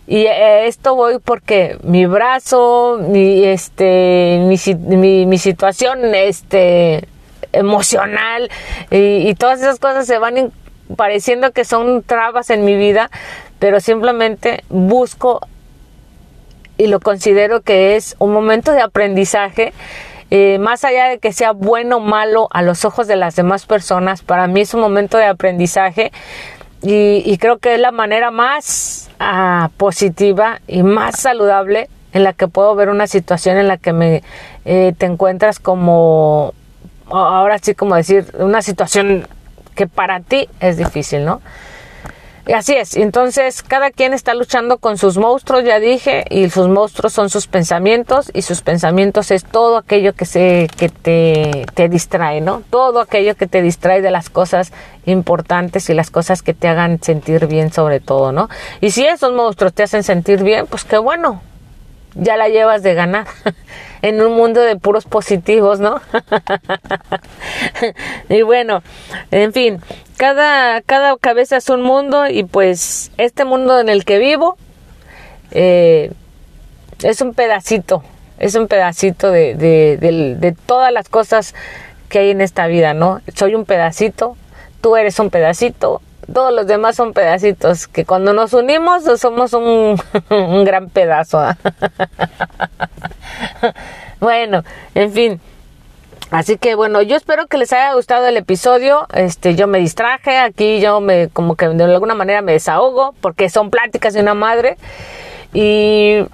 Y 0.06 0.26
esto 0.26 0.94
voy 0.96 1.18
porque 1.18 1.78
mi 1.82 2.06
brazo, 2.06 2.98
mi, 3.00 3.44
este, 3.44 4.40
mi, 4.40 5.26
mi, 5.26 5.38
situación 5.38 6.14
este, 6.14 7.06
emocional 7.52 8.50
y, 8.90 9.28
y, 9.28 9.34
todas 9.34 9.60
esas 9.60 9.78
cosas 9.78 10.06
se 10.06 10.18
van 10.18 10.52
pareciendo 10.96 11.52
que 11.52 11.64
son 11.64 12.02
trabas 12.02 12.50
en 12.50 12.64
mi 12.64 12.76
vida, 12.76 13.08
pero 13.60 13.78
simplemente 13.78 14.64
busco 14.68 15.40
y 16.76 16.86
lo 16.86 16.98
considero 16.98 17.60
que 17.60 17.94
es 17.96 18.16
un 18.18 18.32
momento 18.32 18.72
de 18.72 18.80
aprendizaje 18.80 19.74
eh, 20.30 20.58
más 20.58 20.84
allá 20.84 21.08
de 21.08 21.18
que 21.18 21.32
sea 21.32 21.52
bueno 21.52 21.96
o 21.96 22.00
malo 22.00 22.48
a 22.52 22.62
los 22.62 22.84
ojos 22.84 23.06
de 23.06 23.16
las 23.16 23.36
demás 23.36 23.66
personas, 23.66 24.22
para 24.22 24.46
mí 24.46 24.60
es 24.60 24.74
un 24.74 24.80
momento 24.80 25.18
de 25.18 25.26
aprendizaje 25.26 26.12
y, 26.82 27.36
creo 27.38 27.58
que 27.58 27.74
es 27.74 27.80
la 27.80 27.92
manera 27.92 28.30
más 28.30 29.10
ah, 29.18 29.70
positiva 29.76 30.60
y 30.66 30.82
más 30.82 31.20
saludable 31.20 31.90
en 32.12 32.24
la 32.24 32.32
que 32.32 32.48
puedo 32.48 32.74
ver 32.74 32.88
una 32.88 33.06
situación 33.06 33.58
en 33.58 33.68
la 33.68 33.76
que 33.76 33.92
me 33.92 34.22
eh, 34.64 34.94
te 34.96 35.06
encuentras 35.06 35.60
como 35.60 36.54
ahora 37.10 37.58
sí 37.58 37.74
como 37.74 37.96
decir 37.96 38.26
una 38.38 38.62
situación 38.62 39.26
que 39.74 39.86
para 39.86 40.20
ti 40.20 40.48
es 40.60 40.76
difícil, 40.76 41.24
¿no? 41.24 41.40
Así 42.54 42.74
es, 42.74 42.96
entonces 42.96 43.62
cada 43.62 43.90
quien 43.90 44.12
está 44.12 44.34
luchando 44.34 44.78
con 44.78 44.98
sus 44.98 45.18
monstruos, 45.18 45.62
ya 45.64 45.78
dije, 45.78 46.24
y 46.30 46.50
sus 46.50 46.68
monstruos 46.68 47.12
son 47.12 47.30
sus 47.30 47.46
pensamientos 47.46 48.30
y 48.34 48.42
sus 48.42 48.62
pensamientos 48.62 49.30
es 49.30 49.44
todo 49.44 49.76
aquello 49.76 50.14
que 50.14 50.24
se 50.24 50.68
que 50.76 50.88
te, 50.88 51.66
te 51.74 51.88
distrae, 51.88 52.40
¿no? 52.40 52.62
Todo 52.70 53.00
aquello 53.00 53.36
que 53.36 53.46
te 53.46 53.62
distrae 53.62 54.02
de 54.02 54.10
las 54.10 54.30
cosas 54.30 54.72
importantes 55.06 55.90
y 55.90 55.94
las 55.94 56.10
cosas 56.10 56.42
que 56.42 56.54
te 56.54 56.66
hagan 56.68 57.00
sentir 57.02 57.46
bien 57.46 57.72
sobre 57.72 58.00
todo, 58.00 58.32
¿no? 58.32 58.48
Y 58.80 58.90
si 58.90 59.04
esos 59.04 59.32
monstruos 59.32 59.72
te 59.72 59.84
hacen 59.84 60.02
sentir 60.02 60.42
bien, 60.42 60.66
pues 60.66 60.84
qué 60.84 60.98
bueno, 60.98 61.42
ya 62.14 62.36
la 62.36 62.48
llevas 62.48 62.82
de 62.82 62.94
ganar 62.94 63.26
en 64.02 64.20
un 64.22 64.32
mundo 64.32 64.60
de 64.60 64.76
puros 64.76 65.04
positivos, 65.04 65.80
¿no? 65.80 66.00
y 68.28 68.42
bueno, 68.42 68.82
en 69.30 69.52
fin, 69.52 69.80
cada, 70.16 70.80
cada 70.82 71.16
cabeza 71.16 71.56
es 71.56 71.68
un 71.68 71.82
mundo 71.82 72.26
y 72.28 72.44
pues 72.44 73.10
este 73.16 73.44
mundo 73.44 73.80
en 73.80 73.88
el 73.88 74.04
que 74.04 74.18
vivo 74.18 74.56
eh, 75.50 76.12
es 77.02 77.20
un 77.20 77.34
pedacito, 77.34 78.02
es 78.38 78.54
un 78.54 78.68
pedacito 78.68 79.30
de, 79.30 79.54
de, 79.54 79.96
de 80.36 80.52
todas 80.52 80.92
las 80.92 81.08
cosas 81.08 81.54
que 82.08 82.18
hay 82.18 82.30
en 82.30 82.40
esta 82.40 82.66
vida, 82.66 82.94
¿no? 82.94 83.20
Soy 83.34 83.54
un 83.54 83.64
pedacito, 83.64 84.36
tú 84.80 84.96
eres 84.96 85.18
un 85.18 85.30
pedacito, 85.30 86.02
todos 86.32 86.52
los 86.52 86.66
demás 86.66 86.96
son 86.96 87.12
pedacitos, 87.12 87.88
que 87.88 88.04
cuando 88.04 88.32
nos 88.32 88.52
unimos 88.52 89.04
somos 89.20 89.52
un, 89.52 89.96
gran 90.64 90.88
pedazo. 90.88 91.38
¿ah? 91.38 91.56
bueno, 94.20 94.64
en 94.94 95.12
fin. 95.12 95.40
Así 96.30 96.58
que 96.58 96.76
bueno, 96.76 97.02
yo 97.02 97.16
espero 97.16 97.48
que 97.48 97.58
les 97.58 97.72
haya 97.72 97.94
gustado 97.94 98.26
el 98.26 98.36
episodio. 98.36 99.06
Este, 99.12 99.56
yo 99.56 99.66
me 99.66 99.78
distraje, 99.78 100.38
aquí 100.38 100.80
yo 100.80 101.00
me 101.00 101.28
como 101.28 101.56
que 101.56 101.68
de 101.68 101.84
alguna 101.84 102.14
manera 102.14 102.40
me 102.40 102.52
desahogo 102.52 103.14
porque 103.20 103.48
son 103.48 103.70
pláticas 103.70 104.14
de 104.14 104.20
una 104.20 104.34
madre 104.34 104.76
y 105.52 106.24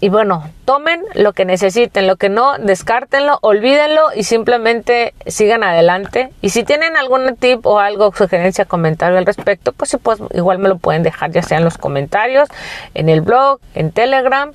y 0.00 0.08
bueno, 0.08 0.50
tomen 0.64 1.02
lo 1.14 1.32
que 1.32 1.44
necesiten, 1.44 2.06
lo 2.06 2.16
que 2.16 2.28
no, 2.28 2.58
descártenlo, 2.58 3.38
olvídenlo 3.42 4.08
y 4.14 4.24
simplemente 4.24 5.14
sigan 5.26 5.62
adelante. 5.62 6.30
Y 6.42 6.50
si 6.50 6.64
tienen 6.64 6.96
algún 6.96 7.36
tip 7.36 7.64
o 7.66 7.78
algo, 7.78 8.12
sugerencia, 8.14 8.64
comentario 8.64 9.18
al 9.18 9.26
respecto, 9.26 9.72
pues, 9.72 9.96
pues 10.02 10.20
igual 10.34 10.58
me 10.58 10.68
lo 10.68 10.78
pueden 10.78 11.02
dejar, 11.02 11.30
ya 11.30 11.42
sea 11.42 11.58
en 11.58 11.64
los 11.64 11.78
comentarios, 11.78 12.48
en 12.94 13.08
el 13.08 13.20
blog, 13.20 13.60
en 13.74 13.92
Telegram, 13.92 14.52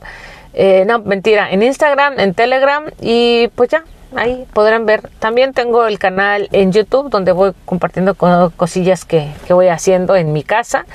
eh, 0.53 0.83
no, 0.85 0.99
mentira, 0.99 1.51
en 1.51 1.63
Instagram, 1.63 2.19
en 2.19 2.33
Telegram 2.33 2.83
y 3.01 3.49
pues 3.55 3.69
ya, 3.69 3.83
ahí 4.15 4.45
podrán 4.53 4.85
ver. 4.85 5.09
También 5.19 5.53
tengo 5.53 5.87
el 5.87 5.99
canal 5.99 6.49
en 6.51 6.71
YouTube 6.71 7.09
donde 7.09 7.31
voy 7.31 7.53
compartiendo 7.65 8.15
cosillas 8.15 9.05
que, 9.05 9.31
que 9.47 9.53
voy 9.53 9.67
haciendo 9.67 10.15
en 10.15 10.33
mi 10.33 10.43
casa. 10.43 10.85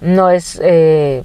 No 0.00 0.30
es... 0.30 0.60
Eh, 0.62 1.24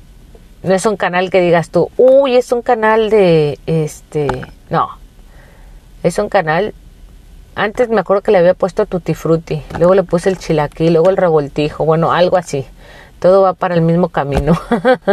no 0.64 0.74
es 0.74 0.86
un 0.86 0.98
canal 0.98 1.30
que 1.30 1.42
digas 1.42 1.70
tú, 1.70 1.90
uy, 1.98 2.36
es 2.36 2.52
un 2.52 2.62
canal 2.62 3.10
de, 3.10 3.60
este, 3.66 4.28
no, 4.70 4.90
es 6.04 6.18
un 6.20 6.30
canal, 6.30 6.74
antes 7.56 7.90
me 7.90 8.00
acuerdo 8.00 8.22
que 8.22 8.32
le 8.32 8.38
había 8.38 8.54
puesto 8.54 8.86
Tutti 8.86 9.16
Frutti, 9.16 9.64
luego 9.80 9.96
le 9.96 10.04
puse 10.04 10.30
el 10.30 10.38
chilaquí, 10.38 10.92
luego 10.92 11.10
el 11.10 11.18
revoltijo, 11.18 11.86
bueno, 11.86 12.12
algo 12.12 12.38
así. 12.38 12.66
Todo 13.20 13.42
va 13.42 13.54
para 13.54 13.74
el 13.74 13.82
mismo 13.82 14.10
camino. 14.10 14.54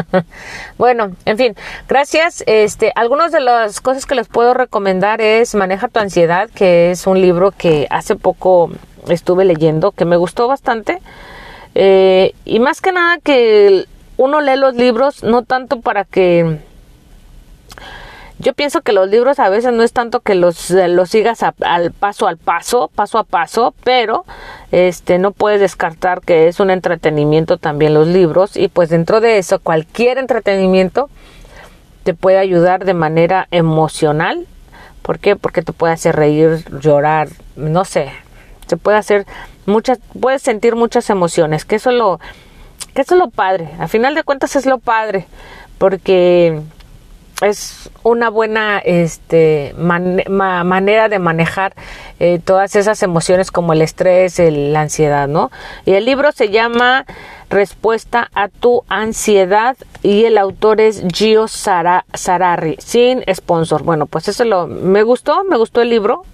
bueno, 0.78 1.12
en 1.24 1.38
fin, 1.38 1.56
gracias. 1.88 2.44
Este, 2.46 2.92
algunas 2.96 3.32
de 3.32 3.40
las 3.40 3.80
cosas 3.80 4.04
que 4.04 4.14
les 4.14 4.28
puedo 4.28 4.52
recomendar 4.52 5.22
es 5.22 5.54
Maneja 5.54 5.88
tu 5.88 6.00
ansiedad, 6.00 6.50
que 6.50 6.90
es 6.90 7.06
un 7.06 7.18
libro 7.22 7.50
que 7.50 7.86
hace 7.88 8.14
poco 8.14 8.70
estuve 9.08 9.46
leyendo, 9.46 9.92
que 9.92 10.04
me 10.04 10.18
gustó 10.18 10.48
bastante. 10.48 11.00
Eh, 11.74 12.34
y 12.44 12.60
más 12.60 12.82
que 12.82 12.92
nada 12.92 13.18
que 13.24 13.86
uno 14.16 14.40
lee 14.40 14.56
los 14.56 14.74
libros 14.74 15.22
no 15.22 15.42
tanto 15.42 15.80
para 15.80 16.04
que 16.04 16.58
yo 18.38 18.52
pienso 18.52 18.82
que 18.82 18.92
los 18.92 19.08
libros 19.08 19.38
a 19.38 19.48
veces 19.48 19.72
no 19.72 19.84
es 19.84 19.92
tanto 19.92 20.20
que 20.20 20.34
los, 20.34 20.70
eh, 20.70 20.88
los 20.88 21.10
sigas 21.10 21.42
al 21.42 21.92
paso 21.92 22.26
al 22.26 22.36
paso, 22.36 22.90
paso 22.94 23.18
a 23.18 23.24
paso, 23.24 23.74
pero 23.84 24.24
este 24.72 25.18
no 25.18 25.30
puedes 25.30 25.60
descartar 25.60 26.20
que 26.20 26.48
es 26.48 26.58
un 26.58 26.70
entretenimiento 26.70 27.58
también 27.58 27.94
los 27.94 28.08
libros 28.08 28.56
y 28.56 28.68
pues 28.68 28.88
dentro 28.88 29.20
de 29.20 29.38
eso 29.38 29.60
cualquier 29.60 30.18
entretenimiento 30.18 31.08
te 32.02 32.12
puede 32.12 32.38
ayudar 32.38 32.84
de 32.84 32.94
manera 32.94 33.46
emocional. 33.50 34.46
¿Por 35.02 35.20
qué? 35.20 35.36
Porque 35.36 35.62
te 35.62 35.72
puede 35.72 35.92
hacer 35.92 36.16
reír, 36.16 36.64
llorar, 36.80 37.28
no 37.56 37.84
sé, 37.84 38.10
se 38.66 38.76
puede 38.76 38.96
hacer 38.96 39.26
muchas, 39.64 39.98
puedes 40.20 40.42
sentir 40.42 40.76
muchas 40.76 41.08
emociones, 41.08 41.64
que 41.64 41.76
eso 41.76 41.90
es 41.90 41.96
lo, 41.96 42.20
que 42.94 43.02
eso 43.02 43.14
es 43.14 43.20
lo 43.20 43.28
padre, 43.28 43.70
a 43.78 43.88
final 43.88 44.14
de 44.14 44.22
cuentas 44.22 44.56
es 44.56 44.66
lo 44.66 44.78
padre, 44.78 45.26
porque 45.78 46.62
es 47.42 47.90
una 48.02 48.30
buena 48.30 48.78
este, 48.78 49.74
manera 49.76 51.08
de 51.08 51.18
manejar 51.18 51.74
eh, 52.20 52.40
todas 52.42 52.76
esas 52.76 53.02
emociones 53.02 53.50
como 53.50 53.72
el 53.72 53.82
estrés, 53.82 54.38
la 54.38 54.82
ansiedad, 54.82 55.28
¿no? 55.28 55.50
Y 55.84 55.94
el 55.94 56.04
libro 56.04 56.32
se 56.32 56.50
llama 56.50 57.04
Respuesta 57.50 58.30
a 58.34 58.48
tu 58.48 58.84
ansiedad 58.88 59.76
y 60.02 60.24
el 60.24 60.38
autor 60.38 60.80
es 60.80 61.02
Gio 61.12 61.48
Sarari, 61.48 62.76
sin 62.78 63.22
sponsor. 63.32 63.82
Bueno, 63.82 64.06
pues 64.06 64.28
eso 64.28 64.44
lo, 64.44 64.66
me 64.66 65.02
gustó, 65.02 65.44
me 65.44 65.56
gustó 65.56 65.82
el 65.82 65.90
libro, 65.90 66.24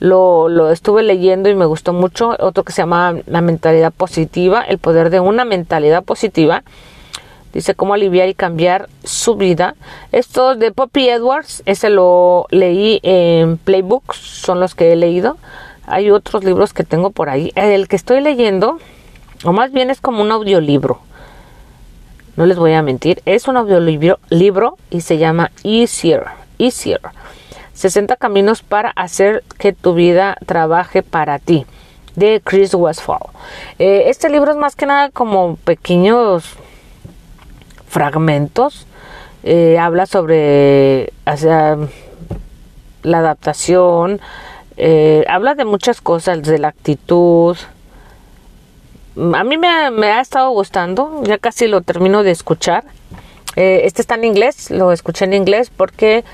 lo, 0.00 0.48
lo, 0.48 0.70
estuve 0.70 1.02
leyendo 1.02 1.48
y 1.48 1.54
me 1.54 1.64
gustó 1.64 1.92
mucho. 1.92 2.36
Otro 2.38 2.64
que 2.64 2.72
se 2.72 2.82
llama 2.82 3.16
La 3.26 3.40
mentalidad 3.40 3.92
positiva, 3.92 4.62
el 4.62 4.78
poder 4.78 5.10
de 5.10 5.20
una 5.20 5.44
mentalidad 5.44 6.04
positiva. 6.04 6.62
Dice 7.52 7.74
cómo 7.74 7.94
aliviar 7.94 8.28
y 8.28 8.34
cambiar 8.34 8.88
su 9.04 9.36
vida. 9.36 9.74
Esto 10.12 10.54
de 10.54 10.70
Poppy 10.70 11.08
Edwards, 11.08 11.62
ese 11.66 11.88
lo 11.88 12.46
leí 12.50 13.00
en 13.02 13.56
Playbooks, 13.56 14.16
son 14.16 14.60
los 14.60 14.74
que 14.74 14.92
he 14.92 14.96
leído. 14.96 15.38
Hay 15.86 16.10
otros 16.10 16.44
libros 16.44 16.74
que 16.74 16.84
tengo 16.84 17.10
por 17.10 17.30
ahí. 17.30 17.50
El 17.54 17.88
que 17.88 17.96
estoy 17.96 18.20
leyendo, 18.20 18.78
o 19.44 19.52
más 19.52 19.72
bien 19.72 19.90
es 19.90 20.00
como 20.00 20.22
un 20.22 20.30
audiolibro. 20.30 21.00
No 22.36 22.46
les 22.46 22.58
voy 22.58 22.74
a 22.74 22.82
mentir, 22.82 23.22
es 23.24 23.48
un 23.48 23.56
audiolibro 23.56 24.20
libro 24.28 24.76
y 24.90 25.00
se 25.00 25.16
llama 25.18 25.50
Easier. 25.64 26.26
Easier 26.58 27.00
60 27.78 28.16
caminos 28.16 28.62
para 28.62 28.90
hacer 28.90 29.44
que 29.56 29.72
tu 29.72 29.94
vida 29.94 30.36
trabaje 30.46 31.04
para 31.04 31.38
ti 31.38 31.64
de 32.16 32.40
Chris 32.42 32.74
Westphal. 32.74 33.20
Eh, 33.78 34.04
este 34.06 34.28
libro 34.28 34.50
es 34.50 34.56
más 34.56 34.74
que 34.74 34.84
nada 34.84 35.10
como 35.10 35.54
pequeños 35.58 36.56
fragmentos. 37.86 38.88
Eh, 39.44 39.78
habla 39.78 40.06
sobre 40.06 41.12
la 43.04 43.18
adaptación, 43.18 44.20
eh, 44.76 45.24
habla 45.28 45.54
de 45.54 45.64
muchas 45.64 46.00
cosas, 46.00 46.42
de 46.42 46.58
la 46.58 46.68
actitud. 46.68 47.56
A 49.34 49.44
mí 49.44 49.56
me, 49.56 49.68
ha 49.68 50.20
estado 50.20 50.50
gustando, 50.50 51.22
ya 51.22 51.38
casi 51.38 51.68
lo 51.68 51.82
termino 51.82 52.24
de 52.24 52.32
escuchar. 52.32 52.82
este 53.54 54.02
está 54.02 54.16
en 54.16 54.24
inglés, 54.24 54.70
lo 54.72 54.90
escuché 54.90 55.24
en 55.24 55.34
inglés 55.34 55.70
porque 55.70 56.24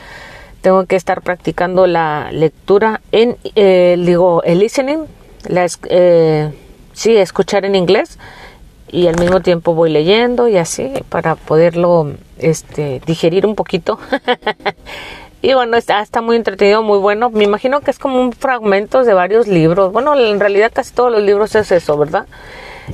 tengo 0.64 0.86
que 0.86 0.96
estar 0.96 1.20
practicando 1.20 1.86
la 1.86 2.32
lectura 2.32 3.02
en, 3.12 3.36
eh, 3.54 3.96
digo, 3.98 4.42
el 4.44 4.60
listening, 4.60 5.00
la, 5.46 5.66
eh, 5.90 6.54
sí, 6.94 7.14
escuchar 7.14 7.66
en 7.66 7.74
inglés 7.74 8.18
y 8.90 9.06
al 9.06 9.20
mismo 9.20 9.40
tiempo 9.42 9.74
voy 9.74 9.90
leyendo 9.90 10.48
y 10.48 10.56
así 10.56 10.90
para 11.10 11.34
poderlo 11.34 12.12
este, 12.38 13.02
digerir 13.04 13.44
un 13.44 13.56
poquito. 13.56 13.98
y 15.42 15.52
bueno, 15.52 15.76
está, 15.76 16.00
está 16.00 16.22
muy 16.22 16.36
entretenido, 16.36 16.82
muy 16.82 16.96
bueno. 16.98 17.28
Me 17.28 17.44
imagino 17.44 17.82
que 17.82 17.90
es 17.90 17.98
como 17.98 18.18
un 18.18 18.32
fragmento 18.32 19.04
de 19.04 19.12
varios 19.12 19.46
libros. 19.46 19.92
Bueno, 19.92 20.18
en 20.18 20.40
realidad 20.40 20.72
casi 20.72 20.94
todos 20.94 21.12
los 21.12 21.22
libros 21.22 21.54
es 21.56 21.72
eso, 21.72 21.98
¿verdad? 21.98 22.24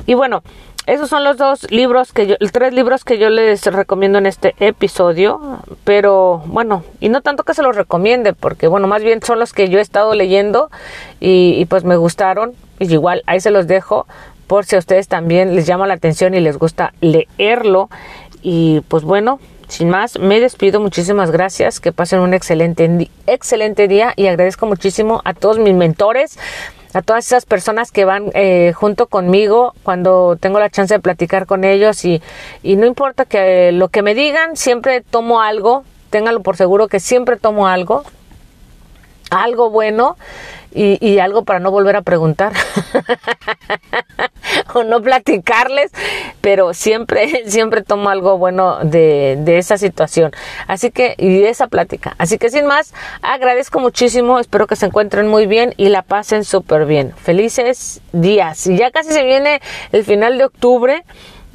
Y 0.06 0.14
bueno, 0.14 0.42
esos 0.90 1.08
son 1.08 1.22
los 1.22 1.36
dos 1.36 1.70
libros 1.70 2.12
que 2.12 2.26
yo, 2.26 2.36
tres 2.52 2.74
libros 2.74 3.04
que 3.04 3.16
yo 3.16 3.30
les 3.30 3.64
recomiendo 3.64 4.18
en 4.18 4.26
este 4.26 4.56
episodio, 4.58 5.60
pero 5.84 6.42
bueno, 6.46 6.82
y 6.98 7.08
no 7.10 7.20
tanto 7.20 7.44
que 7.44 7.54
se 7.54 7.62
los 7.62 7.76
recomiende, 7.76 8.32
porque 8.32 8.66
bueno, 8.66 8.88
más 8.88 9.04
bien 9.04 9.22
son 9.22 9.38
los 9.38 9.52
que 9.52 9.68
yo 9.68 9.78
he 9.78 9.82
estado 9.82 10.14
leyendo 10.14 10.68
y, 11.20 11.64
pues 11.66 11.84
me 11.84 11.96
gustaron, 11.96 12.54
y 12.80 12.92
igual 12.92 13.22
ahí 13.26 13.40
se 13.40 13.52
los 13.52 13.68
dejo 13.68 14.06
por 14.48 14.64
si 14.64 14.74
a 14.74 14.80
ustedes 14.80 15.06
también 15.06 15.54
les 15.54 15.64
llama 15.64 15.86
la 15.86 15.94
atención 15.94 16.34
y 16.34 16.40
les 16.40 16.58
gusta 16.58 16.92
leerlo. 17.00 17.88
Y 18.42 18.80
pues 18.88 19.04
bueno, 19.04 19.38
sin 19.68 19.90
más, 19.90 20.18
me 20.18 20.40
despido. 20.40 20.80
Muchísimas 20.80 21.30
gracias. 21.30 21.78
Que 21.78 21.92
pasen 21.92 22.18
un 22.18 22.34
excelente, 22.34 23.08
excelente 23.28 23.86
día 23.86 24.12
y 24.16 24.26
agradezco 24.26 24.66
muchísimo 24.66 25.22
a 25.24 25.34
todos 25.34 25.60
mis 25.60 25.74
mentores 25.74 26.36
a 26.94 27.02
todas 27.02 27.26
esas 27.26 27.46
personas 27.46 27.92
que 27.92 28.04
van 28.04 28.30
eh, 28.34 28.72
junto 28.74 29.06
conmigo 29.06 29.74
cuando 29.82 30.36
tengo 30.40 30.58
la 30.58 30.70
chance 30.70 30.94
de 30.94 31.00
platicar 31.00 31.46
con 31.46 31.64
ellos 31.64 32.04
y, 32.04 32.22
y 32.62 32.76
no 32.76 32.86
importa 32.86 33.24
que 33.24 33.72
lo 33.72 33.88
que 33.88 34.02
me 34.02 34.14
digan, 34.14 34.56
siempre 34.56 35.00
tomo 35.00 35.40
algo, 35.40 35.84
téngalo 36.10 36.40
por 36.40 36.56
seguro 36.56 36.88
que 36.88 37.00
siempre 37.00 37.36
tomo 37.36 37.68
algo, 37.68 38.04
algo 39.30 39.70
bueno 39.70 40.16
y, 40.72 41.04
y, 41.04 41.18
algo 41.18 41.44
para 41.44 41.58
no 41.58 41.70
volver 41.70 41.96
a 41.96 42.02
preguntar 42.02 42.52
no 44.86 45.02
platicarles, 45.02 45.92
pero 46.40 46.74
siempre, 46.74 47.44
siempre 47.46 47.82
tomo 47.82 48.08
algo 48.08 48.38
bueno 48.38 48.78
de, 48.82 49.36
de, 49.40 49.58
esa 49.58 49.78
situación. 49.78 50.32
Así 50.66 50.90
que, 50.90 51.14
y 51.18 51.44
esa 51.44 51.68
plática. 51.68 52.14
Así 52.18 52.38
que 52.38 52.50
sin 52.50 52.66
más, 52.66 52.94
agradezco 53.22 53.80
muchísimo, 53.80 54.38
espero 54.38 54.66
que 54.66 54.76
se 54.76 54.86
encuentren 54.86 55.28
muy 55.28 55.46
bien 55.46 55.74
y 55.76 55.88
la 55.88 56.02
pasen 56.02 56.44
súper 56.44 56.86
bien. 56.86 57.12
Felices 57.16 58.00
días. 58.12 58.66
Y 58.66 58.76
ya 58.76 58.90
casi 58.90 59.12
se 59.12 59.24
viene 59.24 59.60
el 59.92 60.04
final 60.04 60.38
de 60.38 60.44
octubre. 60.44 61.04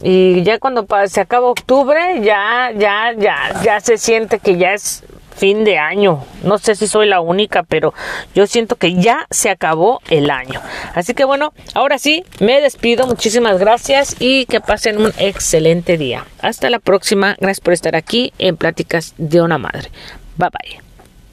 Y 0.03 0.43
ya 0.43 0.59
cuando 0.59 0.85
se 1.07 1.21
acaba 1.21 1.47
octubre, 1.47 2.19
ya, 2.21 2.71
ya, 2.75 3.13
ya, 3.17 3.61
ya 3.63 3.79
se 3.79 3.97
siente 3.97 4.39
que 4.39 4.57
ya 4.57 4.73
es 4.73 5.03
fin 5.35 5.63
de 5.63 5.77
año. 5.77 6.23
No 6.43 6.57
sé 6.57 6.75
si 6.75 6.87
soy 6.87 7.07
la 7.07 7.19
única, 7.19 7.63
pero 7.63 7.93
yo 8.33 8.47
siento 8.47 8.75
que 8.75 8.95
ya 8.95 9.27
se 9.29 9.49
acabó 9.49 10.01
el 10.09 10.29
año. 10.29 10.61
Así 10.93 11.13
que 11.13 11.25
bueno, 11.25 11.53
ahora 11.73 11.97
sí, 11.97 12.23
me 12.39 12.61
despido. 12.61 13.05
Muchísimas 13.07 13.59
gracias 13.59 14.15
y 14.19 14.45
que 14.45 14.61
pasen 14.61 14.97
un 15.01 15.11
excelente 15.17 15.97
día. 15.97 16.25
Hasta 16.41 16.69
la 16.69 16.79
próxima. 16.79 17.35
Gracias 17.39 17.61
por 17.61 17.73
estar 17.73 17.95
aquí 17.95 18.33
en 18.39 18.57
Pláticas 18.57 19.13
de 19.17 19.41
una 19.41 19.57
Madre. 19.57 19.89
Bye 20.37 20.49
bye. 20.49 20.84